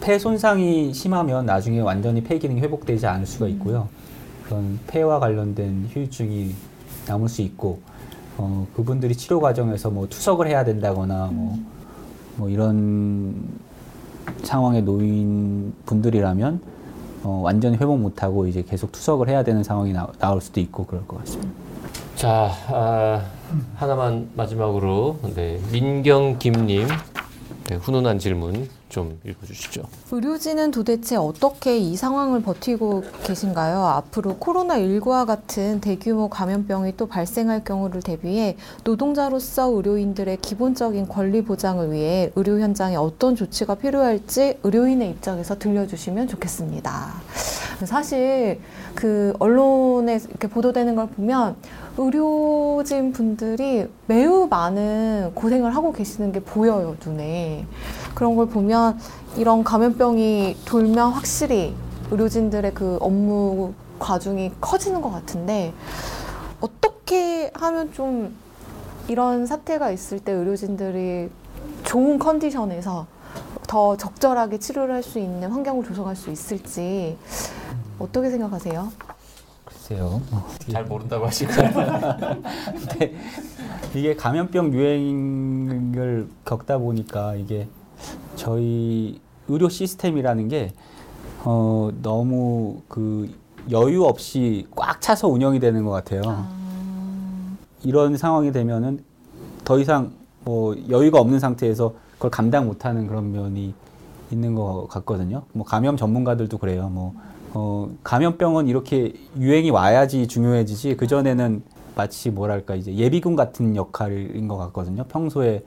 폐 0.00 0.18
손상이 0.18 0.92
심하면 0.94 1.46
나중에 1.46 1.80
완전히 1.80 2.22
폐 2.22 2.38
기능이 2.38 2.60
회복되지 2.60 3.06
않을 3.06 3.26
수가 3.26 3.48
있고요. 3.48 3.88
그런 4.44 4.78
폐와 4.86 5.18
관련된 5.18 5.90
후유증이 5.92 6.54
남을 7.06 7.28
수 7.28 7.42
있고, 7.42 7.80
어, 8.36 8.66
그분들이 8.74 9.14
치료 9.14 9.40
과정에서 9.40 9.90
뭐 9.90 10.08
투석을 10.08 10.46
해야 10.46 10.64
된다거나 10.64 11.30
뭐, 11.32 11.58
뭐 12.36 12.48
이런 12.48 13.34
상황에 14.42 14.80
놓인 14.80 15.74
분들이라면 15.86 16.60
어, 17.24 17.40
완전히 17.42 17.76
회복 17.76 17.98
못하고 17.98 18.46
이제 18.46 18.62
계속 18.62 18.92
투석을 18.92 19.28
해야 19.28 19.42
되는 19.42 19.62
상황이 19.64 19.92
나, 19.92 20.06
나올 20.18 20.40
수도 20.40 20.60
있고 20.60 20.86
그럴 20.86 21.06
것 21.06 21.18
같습니다. 21.18 21.50
자, 22.14 22.50
아, 22.68 23.22
하나만 23.76 24.30
마지막으로. 24.34 25.18
네, 25.34 25.60
민경 25.72 26.38
김님. 26.38 26.86
네, 27.68 27.76
훈훈한 27.76 28.18
질문 28.18 28.68
좀 28.88 29.20
읽어주시죠. 29.24 29.82
의료진은 30.10 30.70
도대체 30.70 31.16
어떻게 31.16 31.76
이 31.78 31.96
상황을 31.96 32.42
버티고 32.42 33.04
계신가요? 33.24 33.84
앞으로 33.84 34.36
코로나19와 34.36 35.26
같은 35.26 35.80
대규모 35.80 36.28
감염병이 36.28 36.96
또 36.96 37.06
발생할 37.06 37.64
경우를 37.64 38.02
대비해 38.02 38.56
노동자로서 38.84 39.68
의료인들의 39.70 40.38
기본적인 40.38 41.08
권리 41.08 41.42
보장을 41.42 41.92
위해 41.92 42.32
의료 42.34 42.58
현장에 42.60 42.96
어떤 42.96 43.36
조치가 43.36 43.74
필요할지 43.74 44.58
의료인의 44.62 45.10
입장에서 45.10 45.58
들려주시면 45.58 46.28
좋겠습니다. 46.28 47.12
사실 47.84 48.60
그 48.94 49.34
언론에 49.38 50.18
이렇게 50.28 50.48
보도되는 50.48 50.96
걸 50.96 51.08
보면 51.08 51.56
의료진 51.96 53.12
분들이 53.12 53.86
매우 54.06 54.46
많은 54.48 55.32
고생을 55.34 55.74
하고 55.74 55.92
계시는 55.92 56.32
게 56.32 56.40
보여요, 56.40 56.96
눈에. 57.04 57.66
그런 58.18 58.34
걸 58.34 58.48
보면 58.48 58.98
이런 59.36 59.62
감염병이 59.62 60.56
돌면 60.64 61.12
확실히 61.12 61.72
의료진들의 62.10 62.74
그 62.74 62.98
업무 63.00 63.74
과중이 64.00 64.50
커지는 64.60 65.00
것 65.00 65.12
같은데 65.12 65.72
어떻게 66.60 67.52
하면 67.54 67.92
좀 67.92 68.34
이런 69.06 69.46
사태가 69.46 69.92
있을 69.92 70.18
때 70.18 70.32
의료진들이 70.32 71.30
좋은 71.84 72.18
컨디션에서 72.18 73.06
더 73.68 73.96
적절하게 73.96 74.58
치료를 74.58 74.96
할 74.96 75.02
수 75.04 75.20
있는 75.20 75.52
환경을 75.52 75.84
조성할 75.84 76.16
수 76.16 76.30
있을지 76.30 77.16
어떻게 78.00 78.30
생각하세요? 78.30 78.90
글쎄요. 79.64 80.20
잘 80.72 80.84
모른다고 80.86 81.26
하시고. 81.26 81.52
이게 83.94 84.16
감염병 84.16 84.72
유행을 84.72 86.28
겪다 86.44 86.78
보니까 86.78 87.36
이게 87.36 87.68
저희 88.48 89.20
의료 89.46 89.68
시스템이라는 89.68 90.48
게 90.48 90.72
어, 91.44 91.90
너무 92.00 92.80
그 92.88 93.30
여유 93.70 94.04
없이 94.04 94.66
꽉 94.74 95.02
차서 95.02 95.28
운영이 95.28 95.60
되는 95.60 95.84
것 95.84 95.90
같아요. 95.90 96.22
이런 97.84 98.16
상황이 98.16 98.50
되면은 98.50 99.04
더 99.64 99.78
이상 99.78 100.12
뭐 100.44 100.74
여유가 100.88 101.20
없는 101.20 101.40
상태에서 101.40 101.92
그걸 102.14 102.30
감당 102.30 102.66
못하는 102.66 103.06
그런 103.06 103.32
면이 103.32 103.74
있는 104.30 104.54
것 104.54 104.86
같거든요. 104.88 105.42
뭐 105.52 105.66
감염 105.66 105.98
전문가들도 105.98 106.56
그래요. 106.56 106.88
뭐 106.88 107.12
어, 107.52 107.90
감염병은 108.02 108.66
이렇게 108.66 109.12
유행이 109.38 109.68
와야지 109.68 110.26
중요해지지 110.26 110.96
그 110.96 111.06
전에는 111.06 111.62
마치 111.94 112.30
뭐랄까 112.30 112.76
이제 112.76 112.94
예비군 112.94 113.36
같은 113.36 113.76
역할인 113.76 114.48
것 114.48 114.56
같거든요. 114.56 115.04
평소에 115.04 115.64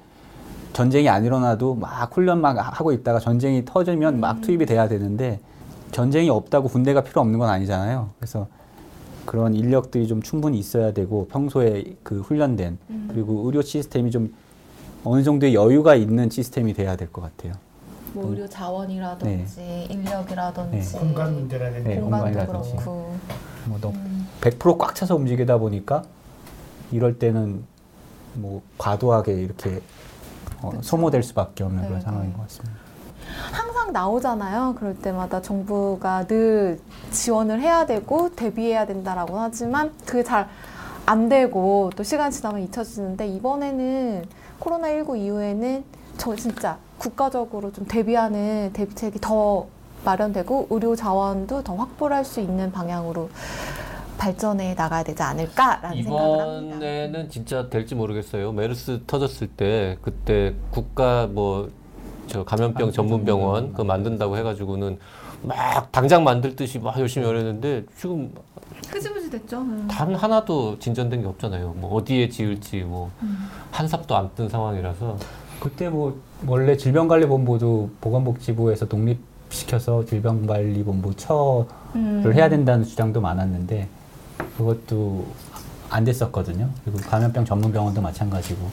전쟁이 0.73 1.09
안 1.09 1.25
일어나도 1.25 1.75
막 1.75 2.15
훈련 2.15 2.41
막 2.41 2.57
하고 2.57 2.91
있다가 2.91 3.19
전쟁이 3.19 3.63
터지면 3.65 4.19
막 4.19 4.41
투입이 4.41 4.65
돼야 4.65 4.87
되는데 4.87 5.39
전쟁이 5.91 6.29
없다고 6.29 6.69
군대가 6.69 7.01
필요 7.01 7.21
없는 7.21 7.37
건 7.39 7.49
아니잖아요. 7.49 8.09
그래서 8.17 8.47
그런 9.25 9.53
인력들이 9.53 10.07
좀 10.07 10.21
충분히 10.21 10.57
있어야 10.57 10.93
되고 10.93 11.27
평소에 11.27 11.83
그 12.03 12.21
훈련된 12.21 12.77
그리고 13.09 13.45
의료 13.45 13.61
시스템이 13.61 14.11
좀 14.11 14.33
어느 15.03 15.23
정도의 15.23 15.53
여유가 15.53 15.95
있는 15.95 16.29
시스템이 16.29 16.73
돼야 16.73 16.95
될 16.95 17.09
것 17.11 17.21
같아요. 17.21 17.53
뭐 18.13 18.29
의료 18.29 18.47
자원이라든지 18.47 19.87
인력이라든지 19.89 20.97
공간 20.97 21.33
문제라든지 21.33 21.87
네, 21.89 21.99
공간도. 21.99 22.45
그렇고 22.45 23.15
뭐 23.65 23.77
너무 23.79 23.95
음. 23.97 24.27
100%꽉 24.41 24.95
차서 24.95 25.15
움직이다 25.15 25.57
보니까 25.57 26.03
이럴 26.91 27.17
때는 27.19 27.63
뭐 28.33 28.61
과도하게 28.77 29.33
이렇게 29.33 29.81
어, 30.61 30.71
소모될 30.81 31.23
수밖에 31.23 31.63
없는 31.63 31.83
그런 31.83 31.99
네, 31.99 32.01
상황인 32.03 32.29
네. 32.31 32.35
것 32.35 32.43
같습니다. 32.43 32.77
항상 33.51 33.93
나오잖아요. 33.93 34.75
그럴 34.77 34.95
때마다 34.97 35.41
정부가 35.41 36.25
늘 36.27 36.79
지원을 37.11 37.61
해야 37.61 37.85
되고 37.85 38.29
대비해야 38.35 38.85
된다라고 38.85 39.39
하지만 39.39 39.91
그게 40.05 40.23
잘 40.23 40.47
안 41.05 41.29
되고 41.29 41.89
또 41.95 42.03
시간 42.03 42.31
지나면 42.31 42.61
잊혀지는데 42.61 43.27
이번에는 43.27 44.25
코로나19 44.59 45.17
이후에는 45.17 45.83
저 46.17 46.35
진짜 46.35 46.77
국가적으로 46.97 47.71
좀 47.71 47.85
대비하는 47.85 48.69
대비책이 48.73 49.19
더 49.19 49.65
마련되고 50.05 50.67
의료 50.69 50.95
자원도 50.95 51.63
더 51.63 51.75
확보를 51.75 52.15
할 52.15 52.23
수 52.23 52.39
있는 52.39 52.71
방향으로 52.71 53.29
발전해 54.25 54.75
나가야 54.75 55.01
되지 55.03 55.23
않을까라는 55.23 56.03
생각을 56.03 56.39
합니다. 56.39 56.75
이번에는 56.75 57.29
진짜 57.31 57.67
될지 57.69 57.95
모르겠어요. 57.95 58.51
메르스 58.51 59.01
터졌을 59.07 59.47
때 59.47 59.97
그때 60.01 60.53
국가 60.69 61.27
뭐 61.27 61.69
저 62.27 62.45
감염병 62.45 62.93
전문 62.93 63.25
병원 63.25 63.73
그 63.73 63.81
만든다고 63.81 64.37
해가지고는 64.37 64.99
막 65.41 65.91
당장 65.91 66.23
만들 66.23 66.55
듯이 66.55 66.79
막 66.79 66.97
열심히 66.97 67.27
열었는데 67.27 67.83
지금 67.97 68.31
흐지부지 68.87 69.29
됐죠. 69.31 69.57
음. 69.57 69.85
단 69.91 70.15
하나도 70.15 70.79
진전된 70.79 71.23
게 71.23 71.27
없잖아요. 71.27 71.73
뭐 71.77 71.93
어디에 71.95 72.29
지을지 72.29 72.83
뭐 72.83 73.09
한 73.71 73.85
삽도 73.87 74.15
안 74.15 74.29
뜬 74.35 74.47
상황이라서 74.47 75.17
그때 75.59 75.89
뭐 75.89 76.21
원래 76.47 76.77
질병관리본부도 76.77 77.89
보건복지부에서 77.99 78.87
독립시켜서 78.87 80.05
질병관리본부 80.05 81.15
처를 81.15 81.65
음. 81.95 82.31
해야 82.33 82.47
된다는 82.47 82.85
주장도 82.85 83.19
많았는데 83.19 83.89
그것도 84.57 85.25
안 85.89 86.03
됐었거든요. 86.05 86.69
그리고 86.83 86.99
감염병 86.99 87.45
전문 87.45 87.71
병원도 87.71 88.01
마찬가지고 88.01 88.69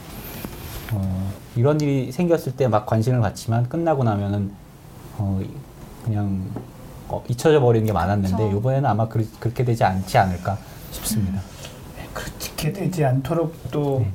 어, 0.92 1.32
이런 1.56 1.80
일이 1.80 2.10
생겼을 2.12 2.52
때 2.56 2.68
막 2.68 2.86
관심을 2.86 3.20
갖지만 3.20 3.68
끝나고 3.68 4.04
나면은 4.04 4.52
어, 5.18 5.40
그냥 6.04 6.42
어, 7.08 7.22
잊혀져 7.28 7.60
버리는 7.60 7.86
게 7.86 7.92
많았는데 7.92 8.44
그쵸. 8.44 8.56
이번에는 8.58 8.88
아마 8.88 9.08
그, 9.08 9.28
렇게 9.42 9.64
되지 9.64 9.84
않지 9.84 10.16
않을까 10.18 10.58
싶습니다. 10.92 11.40
그렇게 12.14 12.72
되지 12.72 13.04
않도록 13.04 13.54
또 13.70 14.00
네. 14.00 14.12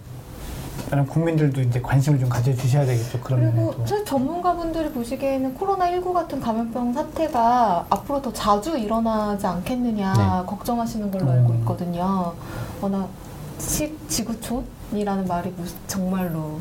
다른 0.93 1.07
국민들도 1.07 1.59
이제 1.61 1.81
관심을 1.81 2.19
좀 2.19 2.29
가져주셔야 2.29 2.85
되겠죠. 2.85 3.19
그런 3.21 3.39
그리고 3.39 3.71
면에도. 3.71 3.83
저 3.85 4.03
전문가분들이 4.03 4.91
보시기에는 4.91 5.57
코로나19 5.57 6.13
같은 6.13 6.39
감염병 6.39 6.93
사태가 6.93 7.87
앞으로 7.89 8.21
더 8.21 8.31
자주 8.31 8.77
일어나지 8.77 9.47
않겠느냐 9.47 10.13
네. 10.13 10.45
걱정하시는 10.47 11.09
걸로 11.09 11.25
음. 11.25 11.29
알고 11.31 11.53
있거든요. 11.55 12.33
워낙 12.79 13.09
시, 13.57 13.97
지구촌이라는 14.07 15.25
말이 15.25 15.49
무- 15.57 15.65
정말로 15.87 16.59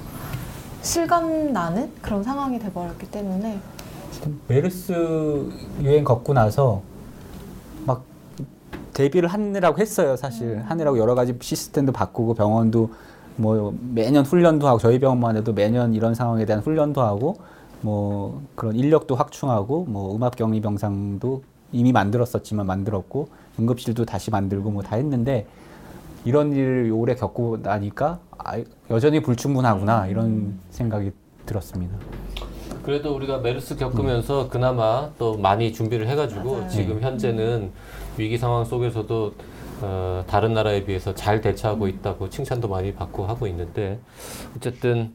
실감 0.81 1.53
나는 1.53 1.91
그런 2.01 2.23
상황이 2.25 2.59
돼버렸기 2.59 3.11
때문에 3.11 3.59
메르스 4.49 4.93
유행 5.83 6.05
겪고 6.05 6.33
나서 6.33 6.81
막 7.85 8.03
대비를 8.95 9.29
하느라고 9.29 9.79
했어요, 9.79 10.17
사실. 10.17 10.63
하느라고 10.67 10.97
여러 10.99 11.15
가지 11.15 11.37
시스템도 11.39 11.93
바꾸고 11.93 12.33
병원도 12.33 12.91
뭐 13.37 13.75
매년 13.95 14.25
훈련도 14.25 14.67
하고 14.69 14.79
저희 14.79 14.99
병원만 14.99 15.37
해도 15.37 15.53
매년 15.53 15.95
이런 15.95 16.15
상황에 16.15 16.45
대한 16.45 16.63
훈련도 16.63 17.01
하고 17.03 17.37
뭐 17.81 18.43
그런 18.55 18.77
인력도 18.77 19.15
확충하고 19.15 19.87
뭐 19.89 20.15
음압 20.15 20.37
격리 20.37 20.61
병상도 20.61 21.43
이미 21.73 21.93
만들었었지만 21.93 22.67
만들었고 22.67 23.29
응급실도 23.59 24.05
다시 24.05 24.31
만들고 24.31 24.71
뭐 24.71 24.83
다 24.83 24.97
했는데 24.97 25.47
이런 26.25 26.53
일을 26.53 26.93
오래 26.95 27.15
겪고 27.15 27.59
나니까 27.63 28.21
아, 28.39 28.55
여전히 28.91 29.21
불충분하구나 29.23 30.07
이런 30.07 30.59
생각이 30.71 31.11
들었습니다. 31.47 31.97
그래도 32.85 33.15
우리가 33.17 33.39
메르스 33.39 33.77
겪으면서 33.77 34.49
그나마 34.49 35.09
또 35.19 35.37
많이 35.37 35.73
준비를 35.73 36.07
해가지고 36.09 36.53
맞아요. 36.57 36.69
지금 36.69 37.01
현재는 37.01 37.71
위기 38.19 38.37
상황 38.39 38.65
속에서도 38.65 39.33
어, 39.83 40.25
다른 40.29 40.55
나라에 40.55 40.85
비해서 40.85 41.15
잘 41.15 41.41
대처하고 41.41 41.89
있다고 41.89 42.31
칭찬도 42.31 42.69
많이 42.69 42.95
받고 42.95 43.27
하고 43.27 43.47
있는데 43.49 43.99
어쨌든 44.57 45.13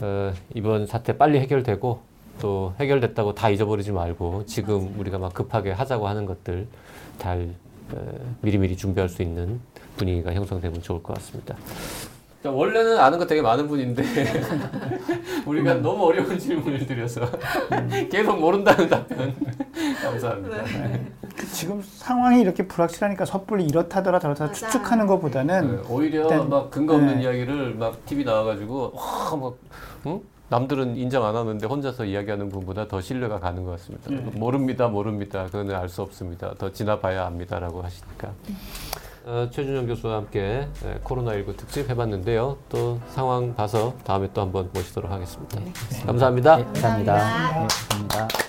어, 0.00 0.32
이번 0.54 0.86
사태 0.86 1.16
빨리 1.16 1.38
해결되고 1.38 2.00
또 2.40 2.74
해결됐다고 2.80 3.34
다 3.34 3.50
잊어버리지 3.50 3.92
말고 3.92 4.46
지금 4.46 4.94
우리가 4.98 5.18
막 5.18 5.32
급하게 5.34 5.70
하자고 5.72 6.08
하는 6.08 6.26
것들 6.26 6.66
잘 7.18 7.54
어, 7.92 8.36
미리미리 8.40 8.76
준비할 8.76 9.08
수 9.08 9.22
있는 9.22 9.60
분위기가 9.96 10.32
형성되면 10.32 10.82
좋을 10.82 11.02
것 11.02 11.14
같습니다. 11.14 11.56
자, 12.46 12.52
원래는 12.52 12.96
아는 12.98 13.18
거 13.18 13.26
되게 13.26 13.42
많은 13.42 13.66
분인데 13.66 14.04
우리가 15.46 15.74
너무 15.74 16.04
어려운 16.04 16.38
질문을 16.38 16.86
드려서 16.86 17.22
계속 18.08 18.38
모른다는 18.38 18.88
답변 18.88 19.34
감사합니다. 20.00 20.62
그 21.36 21.46
지금 21.48 21.82
상황이 21.82 22.40
이렇게 22.40 22.68
불확실하니까 22.68 23.24
섣불리 23.24 23.64
이렇다더라 23.64 24.20
맞아요. 24.22 24.52
추측하는 24.52 25.08
것보다는 25.08 25.76
네, 25.76 25.82
오히려 25.90 26.22
일단, 26.22 26.48
막 26.48 26.70
근거 26.70 26.94
없는 26.94 27.16
네. 27.16 27.22
이야기를 27.24 27.74
막 27.74 28.06
TV 28.06 28.24
나와가지고 28.24 28.92
와막 28.94 29.56
응? 30.06 30.20
남들은 30.48 30.96
인정 30.96 31.24
안 31.26 31.34
하는데 31.34 31.66
혼자서 31.66 32.04
이야기하는 32.04 32.48
분보다 32.48 32.86
더 32.86 33.00
신뢰가 33.00 33.40
가는 33.40 33.64
것 33.64 33.72
같습니다. 33.72 34.08
모릅니다, 34.38 34.86
모릅니다. 34.86 35.46
그거는 35.46 35.74
알 35.74 35.88
수 35.88 36.02
없습니다. 36.02 36.54
더 36.56 36.70
지나봐야 36.70 37.26
압니다라고 37.26 37.82
하시니까. 37.82 38.30
어, 39.28 39.48
최준영 39.50 39.88
교수와 39.88 40.18
함께 40.18 40.68
예, 40.84 41.00
코로나19 41.02 41.56
특집 41.56 41.90
해봤는데요. 41.90 42.58
또 42.68 43.00
상황 43.08 43.56
봐서 43.56 43.92
다음에 44.04 44.28
또 44.32 44.40
한번 44.40 44.70
모시도록 44.72 45.10
하겠습니다. 45.10 45.60
감사합니다. 46.06 46.56
네, 46.58 46.64
감사합니다. 46.64 47.14
네, 47.16 47.66
감사합니다. 47.68 48.45